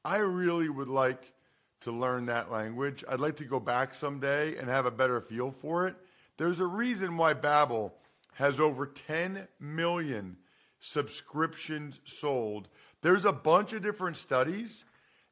I 0.05 0.19
really 0.19 0.69
would 0.69 0.87
like 0.87 1.33
to 1.81 1.91
learn 1.91 2.27
that 2.27 2.53
language. 2.53 3.03
I'd 3.09 3.19
like 3.19 3.37
to 3.37 3.45
go 3.45 3.59
back 3.59 3.93
someday 3.93 4.57
and 4.57 4.69
have 4.69 4.87
a 4.87 4.93
better 4.93 5.21
feel 5.21 5.51
for 5.51 5.89
it. 5.89 5.97
There's 6.37 6.61
a 6.61 6.67
reason 6.67 7.17
why 7.17 7.35
Babbel 7.35 7.91
has 8.35 8.61
over 8.61 8.87
10 8.87 9.49
million 9.59 10.37
subscriptions 10.79 11.99
sold. 12.05 12.69
There's 13.03 13.25
a 13.25 13.33
bunch 13.33 13.73
of 13.73 13.83
different 13.83 14.17
studies 14.17 14.85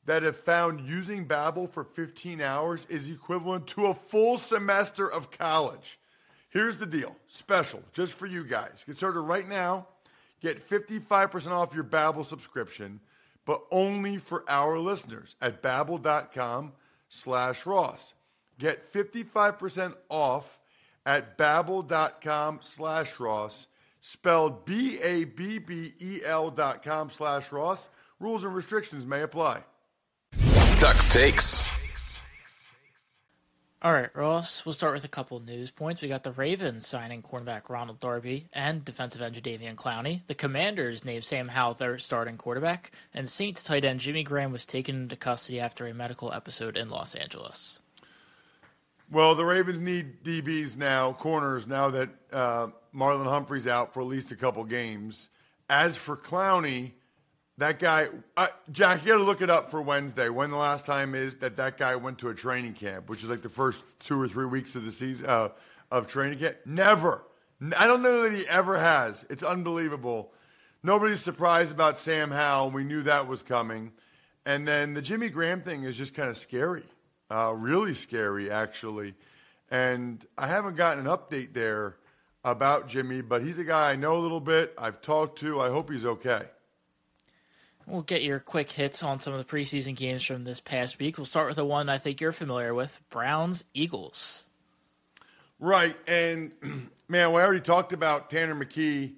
that 0.06 0.22
have 0.22 0.36
found 0.36 0.86
using 0.86 1.26
Babbel 1.26 1.70
for 1.70 1.84
15 1.84 2.40
hours 2.40 2.86
is 2.88 3.06
equivalent 3.08 3.66
to 3.68 3.86
a 3.86 3.94
full 3.94 4.38
semester 4.38 5.10
of 5.10 5.30
college. 5.30 5.98
Here's 6.50 6.78
the 6.78 6.86
deal, 6.86 7.16
special 7.26 7.82
just 7.92 8.12
for 8.12 8.26
you 8.26 8.44
guys. 8.44 8.84
Get 8.86 8.96
started 8.96 9.20
right 9.20 9.48
now. 9.48 9.86
Get 10.40 10.68
55% 10.68 11.50
off 11.50 11.74
your 11.74 11.84
Babbel 11.84 12.26
subscription 12.26 13.00
but 13.44 13.62
only 13.70 14.18
for 14.18 14.44
our 14.48 14.78
listeners 14.78 15.36
at 15.40 15.62
babbel.com 15.62 16.72
slash 17.08 17.66
Ross. 17.66 18.14
Get 18.58 18.92
55% 18.92 19.94
off 20.08 20.58
at 21.04 21.36
babbel.com 21.36 22.60
slash 22.62 23.20
Ross, 23.20 23.66
spelled 24.00 24.64
B-A-B-B-E-L 24.64 26.50
dot 26.50 26.82
com 26.82 27.10
slash 27.10 27.52
Ross. 27.52 27.88
Rules 28.20 28.44
and 28.44 28.54
restrictions 28.54 29.04
may 29.04 29.22
apply. 29.22 29.62
Tux 30.84 31.10
takes. 31.10 31.66
All 33.80 33.90
right, 33.90 34.14
Ross, 34.14 34.66
we'll 34.66 34.74
start 34.74 34.92
with 34.92 35.04
a 35.04 35.08
couple 35.08 35.40
news 35.40 35.70
points. 35.70 36.02
We 36.02 36.08
got 36.08 36.24
the 36.24 36.32
Ravens 36.32 36.86
signing 36.86 37.22
cornerback 37.22 37.70
Ronald 37.70 38.00
Darby 38.00 38.48
and 38.52 38.84
defensive 38.84 39.22
end 39.22 39.34
Jadeveon 39.34 39.76
Clowney. 39.76 40.20
The 40.26 40.34
Commanders 40.34 41.02
named 41.02 41.24
Sam 41.24 41.48
Howell 41.48 41.72
their 41.72 41.96
starting 41.96 42.36
quarterback. 42.36 42.90
And 43.14 43.26
Saints 43.26 43.62
tight 43.62 43.86
end 43.86 44.00
Jimmy 44.00 44.24
Graham 44.24 44.52
was 44.52 44.66
taken 44.66 44.96
into 44.96 45.16
custody 45.16 45.58
after 45.58 45.86
a 45.86 45.94
medical 45.94 46.30
episode 46.34 46.76
in 46.76 46.90
Los 46.90 47.14
Angeles. 47.14 47.80
Well, 49.10 49.34
the 49.34 49.46
Ravens 49.46 49.80
need 49.80 50.22
DBs 50.22 50.76
now, 50.76 51.14
corners, 51.14 51.66
now 51.66 51.88
that 51.92 52.10
uh, 52.30 52.66
Marlon 52.94 53.24
Humphrey's 53.24 53.66
out 53.66 53.94
for 53.94 54.02
at 54.02 54.06
least 54.06 54.32
a 54.32 54.36
couple 54.36 54.62
games. 54.64 55.30
As 55.70 55.96
for 55.96 56.14
Clowney, 56.14 56.92
that 57.58 57.78
guy, 57.78 58.08
uh, 58.36 58.48
Jack, 58.72 59.02
you 59.04 59.12
got 59.12 59.18
to 59.18 59.24
look 59.24 59.40
it 59.40 59.50
up 59.50 59.70
for 59.70 59.80
Wednesday. 59.80 60.28
When 60.28 60.50
the 60.50 60.56
last 60.56 60.84
time 60.84 61.14
is 61.14 61.36
that 61.36 61.56
that 61.56 61.78
guy 61.78 61.94
went 61.94 62.18
to 62.18 62.30
a 62.30 62.34
training 62.34 62.74
camp, 62.74 63.08
which 63.08 63.22
is 63.22 63.30
like 63.30 63.42
the 63.42 63.48
first 63.48 63.82
two 64.00 64.20
or 64.20 64.28
three 64.28 64.46
weeks 64.46 64.74
of 64.74 64.84
the 64.84 64.90
season 64.90 65.26
uh, 65.26 65.50
of 65.90 66.08
training 66.08 66.38
camp? 66.38 66.56
Never. 66.66 67.22
I 67.76 67.86
don't 67.86 68.02
know 68.02 68.22
that 68.22 68.32
he 68.32 68.46
ever 68.48 68.78
has. 68.78 69.24
It's 69.30 69.42
unbelievable. 69.42 70.32
Nobody's 70.82 71.20
surprised 71.20 71.70
about 71.70 71.98
Sam 71.98 72.30
Howell. 72.30 72.72
We 72.72 72.84
knew 72.84 73.02
that 73.04 73.28
was 73.28 73.42
coming. 73.42 73.92
And 74.44 74.66
then 74.66 74.92
the 74.92 75.00
Jimmy 75.00 75.30
Graham 75.30 75.62
thing 75.62 75.84
is 75.84 75.96
just 75.96 76.12
kind 76.12 76.28
of 76.28 76.36
scary, 76.36 76.82
uh, 77.30 77.54
really 77.56 77.94
scary, 77.94 78.50
actually. 78.50 79.14
And 79.70 80.26
I 80.36 80.48
haven't 80.48 80.76
gotten 80.76 81.06
an 81.06 81.16
update 81.16 81.54
there 81.54 81.96
about 82.44 82.88
Jimmy, 82.88 83.22
but 83.22 83.42
he's 83.42 83.58
a 83.58 83.64
guy 83.64 83.92
I 83.92 83.96
know 83.96 84.16
a 84.16 84.18
little 84.18 84.40
bit. 84.40 84.74
I've 84.76 85.00
talked 85.00 85.38
to. 85.38 85.60
I 85.60 85.70
hope 85.70 85.90
he's 85.90 86.04
okay. 86.04 86.42
We'll 87.86 88.02
get 88.02 88.22
your 88.22 88.40
quick 88.40 88.70
hits 88.70 89.02
on 89.02 89.20
some 89.20 89.34
of 89.34 89.46
the 89.46 89.56
preseason 89.56 89.94
games 89.94 90.22
from 90.24 90.44
this 90.44 90.60
past 90.60 90.98
week. 90.98 91.18
We'll 91.18 91.26
start 91.26 91.48
with 91.48 91.56
the 91.56 91.64
one 91.64 91.88
I 91.88 91.98
think 91.98 92.20
you're 92.20 92.32
familiar 92.32 92.74
with 92.74 93.00
Browns 93.10 93.64
Eagles. 93.74 94.48
Right. 95.58 95.96
And 96.06 96.52
man, 97.08 97.32
we 97.32 97.40
already 97.40 97.60
talked 97.60 97.92
about 97.92 98.30
Tanner 98.30 98.54
McKee 98.54 99.14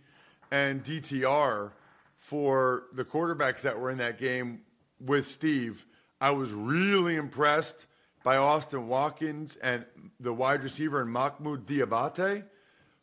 and 0.50 0.82
DTR 0.82 1.70
for 2.18 2.84
the 2.92 3.04
quarterbacks 3.04 3.62
that 3.62 3.78
were 3.78 3.90
in 3.90 3.98
that 3.98 4.18
game 4.18 4.62
with 5.00 5.26
Steve. 5.26 5.86
I 6.20 6.30
was 6.30 6.50
really 6.52 7.14
impressed 7.14 7.86
by 8.24 8.36
Austin 8.36 8.88
Watkins 8.88 9.56
and 9.56 9.84
the 10.18 10.32
wide 10.32 10.64
receiver 10.64 11.02
and 11.02 11.14
Mohamoud 11.14 11.64
Diabate. 11.66 12.44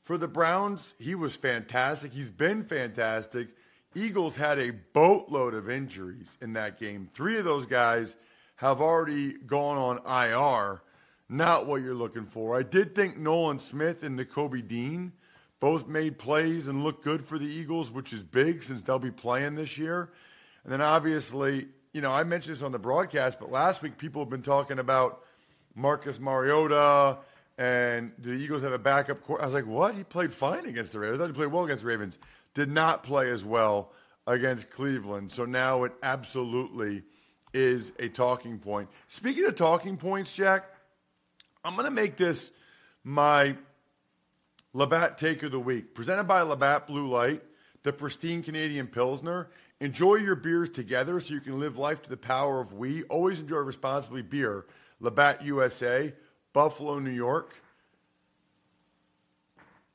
For 0.02 0.18
the 0.18 0.28
Browns, 0.28 0.94
he 1.00 1.16
was 1.16 1.38
fantastic. 1.38 2.12
He's 2.12 2.30
been 2.30 2.66
fantastic. 2.66 3.48
Eagles 3.96 4.36
had 4.36 4.60
a 4.60 4.72
boatload 4.72 5.54
of 5.54 5.70
injuries 5.70 6.38
in 6.42 6.54
that 6.54 6.80
game. 6.80 7.10
Three 7.14 7.38
of 7.38 7.46
those 7.46 7.66
guys 7.66 8.16
have 8.56 8.82
already 8.82 9.34
gone 9.34 9.78
on 9.78 10.30
IR. 10.30 10.82
Not 11.30 11.66
what 11.66 11.82
you're 11.82 11.96
looking 11.96 12.26
for. 12.26 12.58
I 12.58 12.64
did 12.64 12.96
think 12.96 13.18
Nolan 13.18 13.60
Smith 13.60 14.04
and 14.04 14.20
Nakobe 14.20 14.68
Dean 14.68 15.14
both 15.60 15.88
made 15.88 16.18
plays 16.18 16.68
and 16.68 16.84
looked 16.84 17.04
good 17.04 17.26
for 17.26 17.40
the 17.40 17.46
Eagles, 17.46 17.90
which 17.90 18.14
is 18.14 18.22
big 18.22 18.64
since 18.64 18.84
they'll 18.84 19.00
be 19.00 19.12
playing 19.12 19.56
this 19.56 19.78
year. 19.78 20.10
And 20.64 20.74
then 20.74 20.82
obviously, 20.82 21.68
you 21.94 22.02
know, 22.02 22.12
I 22.12 22.24
mentioned 22.24 22.56
this 22.56 22.64
on 22.64 22.72
the 22.72 22.80
broadcast, 22.80 23.40
but 23.40 23.52
last 23.52 23.82
week 23.82 23.98
people 23.98 24.22
have 24.22 24.30
been 24.30 24.42
talking 24.42 24.80
about 24.80 25.22
Marcus 25.76 26.20
Mariota 26.20 27.20
and 27.94 28.12
the 28.20 28.32
Eagles 28.32 28.62
have 28.62 28.74
a 28.74 28.80
backup. 28.80 29.20
I 29.40 29.46
was 29.46 29.54
like, 29.54 29.66
what? 29.66 29.96
He 29.96 30.04
played 30.04 30.34
fine 30.34 30.66
against 30.66 30.92
the 30.92 31.00
Ravens. 31.00 31.20
I 31.20 31.24
thought 31.24 31.30
he 31.30 31.34
played 31.34 31.52
well 31.52 31.66
against 31.66 31.84
the 31.84 31.90
Ravens 31.90 32.18
did 32.54 32.70
not 32.70 33.04
play 33.04 33.30
as 33.30 33.44
well 33.44 33.92
against 34.28 34.70
Cleveland. 34.70 35.32
So 35.32 35.46
now 35.46 35.84
it 35.84 35.94
absolutely 36.04 37.04
is 37.54 37.92
a 38.00 38.10
talking 38.10 38.60
point. 38.60 38.90
Speaking 39.08 39.46
of 39.46 39.56
talking 39.56 39.98
points, 39.98 40.34
Jack, 40.34 40.66
I'm 41.64 41.74
going 41.76 41.86
to 41.86 41.92
make 41.92 42.18
this 42.18 42.52
my 43.04 43.56
Labatt 44.74 45.18
Take 45.18 45.44
of 45.44 45.52
the 45.52 45.60
Week. 45.60 45.94
Presented 45.94 46.24
by 46.24 46.42
Labatt 46.42 46.88
Blue 46.88 47.08
Light, 47.08 47.44
the 47.84 47.94
pristine 47.94 48.44
Canadian 48.44 48.88
Pilsner. 48.88 49.50
Enjoy 49.80 50.16
your 50.16 50.36
beers 50.36 50.70
together 50.70 51.20
so 51.20 51.34
you 51.34 51.42
can 51.42 51.60
live 51.60 51.78
life 51.78 52.02
to 52.04 52.10
the 52.10 52.18
power 52.18 52.62
of 52.62 52.74
we. 52.74 53.04
Always 53.04 53.40
enjoy 53.40 53.58
responsibly 53.58 54.22
beer. 54.22 54.66
Labatt 55.00 55.44
USA, 55.44 56.14
Buffalo, 56.54 57.00
New 57.00 57.12
York. 57.12 57.56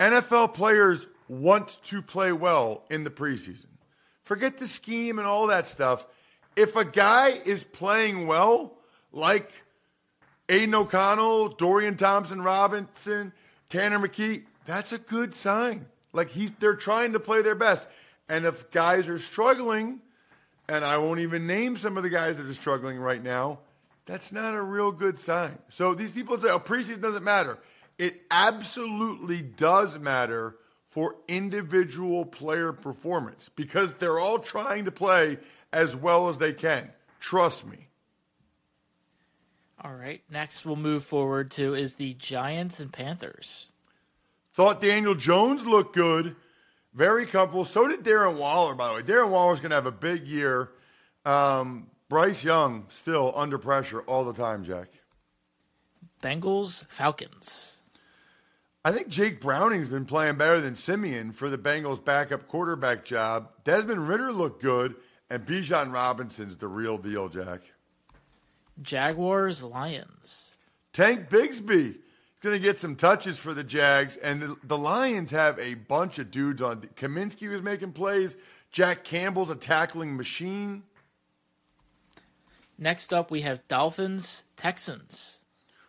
NFL 0.01 0.55
players 0.55 1.07
want 1.29 1.79
to 1.85 2.03
play 2.03 2.33
well 2.33 2.85
in 2.91 3.05
the 3.05 3.11
preseason. 3.11 3.67
Forget 4.25 4.59
the 4.59 4.67
scheme 4.67 5.19
and 5.19 5.27
all 5.27 5.49
that 5.49 5.67
stuff. 5.67 6.07
If 6.57 6.77
a 6.77 6.85
guy 6.85 7.31
is 7.45 7.65
playing 7.65 8.27
well, 8.27 8.79
like 9.13 9.51
Aidan 10.49 10.75
O'Connell, 10.75 11.49
Dorian 11.51 11.97
Thompson 11.97 12.43
Robinson, 12.43 13.33
Tanner 13.69 13.99
McKee, 13.99 14.45
that's 14.67 14.93
a 14.93 14.99
good 14.99 15.35
sign. 15.35 15.87
Like 16.13 16.31
he, 16.31 16.53
they're 16.59 16.77
trying 16.77 17.13
to 17.13 17.21
play 17.21 17.43
their 17.43 17.55
best. 17.55 17.89
And 18.29 18.45
if 18.45 18.71
guys 18.71 19.09
are 19.09 19.19
struggling, 19.19 20.01
and 20.69 20.85
I 20.85 20.99
won't 20.99 21.21
even 21.21 21.47
name 21.47 21.77
some 21.77 21.97
of 21.97 22.03
the 22.03 22.11
guys 22.11 22.37
that 22.37 22.47
are 22.47 22.55
struggling 22.55 22.99
right 22.99 23.23
now, 23.23 23.61
that's 24.07 24.33
not 24.33 24.55
a 24.55 24.63
real 24.63 24.91
good 24.91 25.19
sign. 25.19 25.59
So 25.71 25.95
these 25.95 26.13
people 26.13 26.39
say, 26.39 26.49
oh, 26.49 26.59
preseason 26.59 27.01
doesn't 27.01 27.25
matter. 27.25 27.59
It 27.99 28.23
absolutely 28.31 29.43
does 29.43 29.99
matter 29.99 30.57
for 30.87 31.17
individual 31.27 32.25
player 32.25 32.73
performance 32.73 33.51
because 33.55 33.93
they're 33.95 34.19
all 34.19 34.39
trying 34.39 34.85
to 34.87 34.93
play 34.93 35.39
as 35.73 35.95
well 35.95 36.29
as 36.29 36.39
they 36.39 36.53
can. 36.53 36.91
Trust 37.21 37.67
me. 37.67 37.89
All 39.83 39.95
right. 39.95 40.23
Next, 40.31 40.65
we'll 40.65 40.77
move 40.77 41.05
forward 41.05 41.51
to 41.53 41.75
is 41.75 41.95
the 41.95 42.15
Giants 42.15 42.81
and 42.81 42.93
Panthers. 42.93 43.71
Thought 44.55 44.81
Daniel 44.81 45.15
Jones 45.15 45.67
looked 45.67 45.95
good, 45.95 46.35
very 46.95 47.27
comfortable. 47.27 47.65
So 47.65 47.87
did 47.87 48.03
Darren 48.03 48.37
Waller, 48.39 48.75
by 48.75 48.89
the 48.89 48.95
way. 48.95 49.03
Darren 49.03 49.31
Waller's 49.31 49.61
going 49.61 49.71
to 49.71 49.77
have 49.77 49.87
a 49.87 49.93
big 49.93 50.27
year. 50.27 50.71
Um, 51.25 51.89
Bryce 52.09 52.43
Young 52.43 52.87
still 52.91 53.33
under 53.37 53.59
pressure 53.59 54.01
all 54.01 54.25
the 54.25 54.33
time, 54.33 54.65
Jack. 54.65 54.89
Bengals, 56.23 56.85
Falcons. 56.89 57.78
I 58.89 58.91
think 58.91 59.09
Jake 59.09 59.43
Browning's 59.43 59.91
been 59.91 60.07
playing 60.07 60.39
better 60.39 60.63
than 60.63 60.75
Siemian 60.75 61.33
for 61.33 61.51
the 61.51 61.59
Bengals' 61.59 62.03
backup 62.03 62.49
quarterback 62.49 63.05
job. 63.05 63.51
Desmond 63.63 64.09
Ridder 64.09 64.33
looked 64.33 64.63
good, 64.63 64.95
and 65.29 65.45
Bijan 65.45 65.93
Robinson's 65.93 66.57
the 66.57 66.69
real 66.69 66.97
deal, 66.97 67.29
Jack. 67.29 67.61
Jaguars, 68.81 69.63
Lions. 69.63 70.57
Tank 70.95 71.29
Bigsby 71.29 71.97
is 71.97 71.97
going 72.41 72.55
to 72.55 72.59
get 72.59 72.81
some 72.81 72.97
touches 72.97 73.37
for 73.37 73.53
the 73.53 73.63
Jags, 73.63 74.17
and 74.17 74.41
the, 74.41 74.57
the 74.65 74.79
Lions 74.79 75.33
have 75.33 75.59
a 75.59 75.75
bunch 75.75 76.19
of 76.19 76.31
dudes 76.31 76.63
on. 76.63 76.81
Kaminsky 76.97 77.51
was 77.51 77.61
making 77.61 77.93
plays. 77.93 78.37
Jack 78.73 79.05
Campbell's 79.05 79.51
a 79.51 79.55
tackling 79.55 80.17
machine. 80.17 80.83
Next 82.79 83.13
up, 83.13 83.31
we 83.31 83.43
have 83.43 83.69
Dolphins, 83.69 84.45
Texans. 84.57 85.38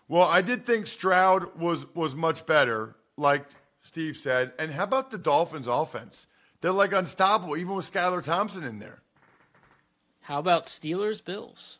Well, 0.09 0.23
I 0.23 0.41
did 0.41 0.65
think 0.65 0.87
Stroud 0.87 1.55
was 1.55 1.85
was 1.95 2.15
much 2.15 2.45
better, 2.45 2.95
like 3.15 3.45
Steve 3.83 4.17
said. 4.17 4.51
And 4.59 4.71
how 4.71 4.83
about 4.83 5.11
the 5.11 5.19
Dolphins' 5.19 5.67
offense? 5.67 6.25
They're 6.61 6.71
like 6.71 6.91
unstoppable, 6.91 7.55
even 7.55 7.75
with 7.75 7.89
Skylar 7.89 8.23
Thompson 8.23 8.63
in 8.63 8.79
there. 8.79 9.01
How 10.21 10.39
about 10.39 10.65
Steelers, 10.65 11.23
Bills? 11.23 11.79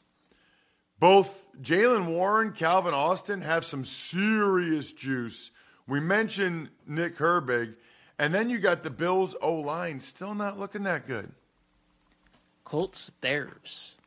Both 1.00 1.30
Jaylen 1.62 2.06
Warren, 2.06 2.52
Calvin 2.52 2.94
Austin 2.94 3.42
have 3.42 3.66
some 3.66 3.84
serious 3.84 4.92
juice. 4.92 5.52
We 5.88 6.00
mentioned 6.00 6.70
Nick 6.86 7.18
Herbig, 7.18 7.76
and 8.20 8.34
then 8.34 8.50
you 8.50 8.60
got 8.60 8.84
the 8.84 8.90
Bills' 8.90 9.36
O 9.42 9.56
line 9.56 10.00
still 10.00 10.36
not 10.36 10.60
looking 10.60 10.84
that 10.84 11.08
good. 11.08 11.32
Colts, 12.64 13.10
Bears. 13.10 13.98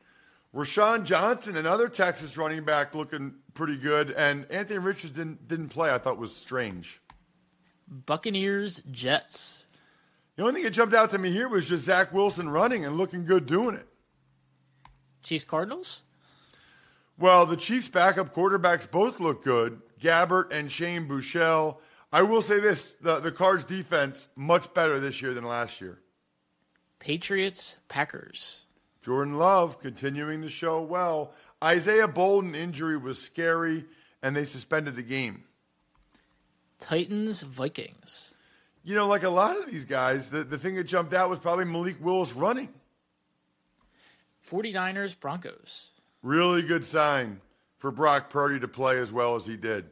Roschon 0.55 1.05
Johnson, 1.05 1.57
another 1.57 1.89
Texas 1.89 2.37
running 2.37 2.65
back, 2.65 2.95
looking 2.95 3.35
pretty 3.55 3.77
good, 3.77 4.11
and 4.11 4.47
Anthony 4.51 4.79
Richards 4.79 5.13
didn't 5.13 5.49
didn't 5.49 5.69
play. 5.69 5.93
I 5.93 5.99
thought 5.99 6.19
was 6.19 6.35
strange. 6.35 7.01
Buccaneers, 7.89 8.83
Jets. 8.91 9.67
The 10.37 10.43
only 10.43 10.55
thing 10.55 10.63
that 10.65 10.71
jumped 10.71 10.95
out 10.95 11.11
to 11.11 11.19
me 11.19 11.31
here 11.31 11.49
was 11.49 11.69
just 11.69 11.85
Zach 11.85 12.13
Wilson 12.13 12.49
running 12.49 12.87
and 12.87 12.97
looking 12.97 13.27
good 13.27 13.47
doing 13.47 13.77
it. 13.77 13.87
Chiefs, 15.23 15.45
Cardinals. 15.45 16.05
Well, 17.19 17.45
the 17.47 17.57
Chiefs' 17.57 17.89
backup 17.89 18.35
quarterbacks 18.35 18.91
both 18.91 19.21
look 19.21 19.45
good, 19.45 19.81
Gabbert 20.01 20.53
and 20.53 20.73
Shane 20.73 21.07
Buechele. 21.07 21.77
I 22.13 22.23
will 22.23 22.43
say 22.43 22.61
this: 22.61 22.93
the 23.01 23.21
the 23.21 23.33
Cards' 23.33 23.65
defense 23.65 24.29
much 24.37 24.73
better 24.75 24.99
this 24.99 25.21
year 25.23 25.35
than 25.35 25.45
last 25.45 25.81
year. 25.81 26.01
Patriots, 26.99 27.77
Packers. 27.89 28.65
Jordan 29.03 29.35
Love 29.35 29.81
continuing 29.81 30.43
to 30.43 30.49
show 30.49 30.81
well. 30.81 31.33
Isaiah 31.63 32.09
Bolden 32.09 32.55
injury 32.55 32.97
was 32.97 33.21
scary, 33.21 33.85
and 34.23 34.37
they 34.37 34.45
suspended 34.45 34.97
the 34.97 35.03
game. 35.03 35.45
Titans, 36.79 37.43
Vikings. 37.43 38.35
You 38.85 38.95
know, 38.95 39.07
like 39.07 39.23
a 39.23 39.29
lot 39.29 39.59
of 39.59 39.71
these 39.71 39.85
guys, 39.85 40.31
the, 40.31 40.43
the 40.45 40.59
thing 40.59 40.75
that 40.77 40.85
jumped 40.85 41.15
out 41.15 41.31
was 41.31 41.39
probably 41.39 41.65
Malik 41.65 41.97
Willis 42.01 42.33
running. 42.33 42.69
49ers, 44.51 45.19
Broncos. 45.19 45.91
Really 46.23 46.63
good 46.63 46.85
sign 46.85 47.41
for 47.79 47.91
Brock 47.91 48.31
Purdy 48.31 48.61
to 48.61 48.69
play 48.69 48.99
as 48.99 49.13
well 49.13 49.37
as 49.37 49.47
he 49.47 49.57
did. 49.57 49.87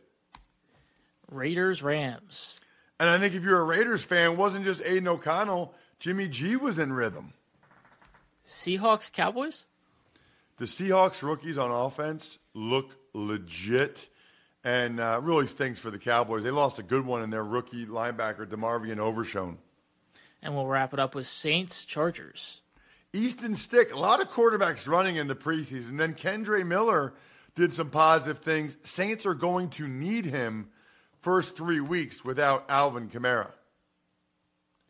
Raiders, 1.31 1.83
Rams. 1.83 2.61
And 2.99 3.09
I 3.09 3.19
think 3.19 3.35
if 3.35 3.43
you're 3.43 3.61
a 3.61 3.65
Raiders 3.65 4.03
fan, 4.03 4.33
it 4.33 4.37
wasn't 4.37 4.65
just 4.65 4.83
Aidan 4.85 5.09
O'Connell, 5.09 5.75
Jimmy 6.01 6.29
G 6.29 6.57
was 6.57 6.79
in 6.79 6.93
rhythm. 6.93 7.33
Seahawks, 8.47 9.13
Cowboys. 9.13 9.67
The 10.59 10.65
Seahawks 10.67 11.23
rookies 11.23 11.59
on 11.59 11.71
offense 11.71 12.39
look 12.55 12.97
legit 13.15 14.09
and 14.63 15.01
uh, 15.01 15.21
really 15.23 15.47
stinks 15.47 15.81
for 15.81 15.91
the 15.91 15.99
Cowboys. 15.99 16.45
They 16.45 16.51
lost 16.51 16.79
a 16.79 16.83
good 16.83 17.07
one 17.07 17.23
in 17.23 17.31
their 17.31 17.45
rookie 17.45 17.87
linebacker, 17.87 18.47
DeMarvion 18.47 18.99
Overshown. 18.99 19.59
And 20.43 20.55
we'll 20.55 20.67
wrap 20.67 20.93
it 20.93 20.99
up 20.99 21.15
with 21.15 21.27
Saints, 21.27 21.85
Chargers. 21.85 22.63
Easton 23.13 23.55
Stick, 23.55 23.93
a 23.93 23.99
lot 23.99 24.21
of 24.21 24.31
quarterbacks 24.31 24.87
running 24.87 25.17
in 25.17 25.27
the 25.27 25.35
preseason. 25.35 25.99
Then 25.99 26.15
Kendre 26.15 26.65
Miller 26.65 27.15
did 27.55 27.73
some 27.75 27.91
positive 27.91 28.39
things. 28.43 28.77
Saints 28.85 29.27
are 29.27 29.35
going 29.35 29.71
to 29.71 29.89
need 29.89 30.25
him 30.25 30.69
first 31.21 31.57
three 31.57 31.81
weeks 31.81 32.25
without 32.25 32.71
Alvin 32.71 33.09
Kamara. 33.09 33.51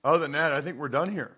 Other 0.05 0.19
than 0.19 0.33
that, 0.33 0.53
I 0.53 0.61
think 0.61 0.79
we're 0.79 0.89
done 0.89 1.11
here. 1.11 1.37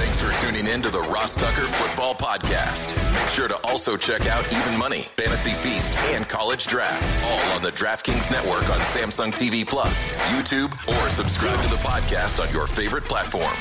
Thanks 0.00 0.18
for 0.18 0.32
tuning 0.42 0.66
in 0.66 0.80
to 0.80 0.88
the 0.88 1.02
Ross 1.02 1.36
Tucker 1.36 1.66
Football 1.66 2.14
Podcast. 2.14 2.96
Make 3.12 3.28
sure 3.28 3.48
to 3.48 3.56
also 3.66 3.98
check 3.98 4.24
out 4.24 4.50
Even 4.50 4.78
Money, 4.78 5.02
Fantasy 5.02 5.52
Feast, 5.52 5.94
and 5.98 6.26
College 6.26 6.66
Draft, 6.66 7.18
all 7.22 7.54
on 7.54 7.60
the 7.60 7.70
DraftKings 7.72 8.30
Network 8.30 8.66
on 8.70 8.78
Samsung 8.78 9.30
TV 9.30 9.68
Plus, 9.68 10.12
YouTube, 10.30 10.72
or 10.88 11.10
subscribe 11.10 11.60
to 11.60 11.68
the 11.68 11.76
podcast 11.76 12.42
on 12.42 12.50
your 12.50 12.66
favorite 12.66 13.04
platform. 13.04 13.52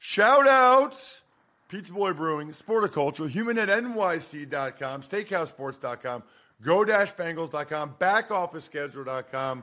Shout 0.00 0.48
outs. 0.48 1.20
Pizza 1.68 1.92
Boy 1.92 2.12
Brewing, 2.12 2.48
Sporticulture, 2.48 3.30
HumanHeadNYC.com, 3.30 5.02
SteakhouseSports.com, 5.02 6.24
Go-Bengals.com, 6.60 7.94
BackOfficeSchedule.com, 8.00 9.62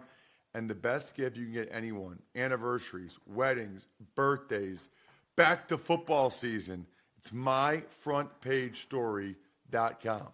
and 0.53 0.69
the 0.69 0.75
best 0.75 1.13
gift 1.13 1.35
you 1.35 1.43
can 1.43 1.53
get 1.53 1.69
anyone, 1.73 2.19
anniversaries, 2.37 3.17
weddings, 3.27 3.87
birthdays, 4.15 4.87
back 5.35 5.67
to 5.69 5.77
football 5.77 6.29
season. 6.29 6.85
It's 7.17 7.31
myfrontpagestory.com. 7.31 10.27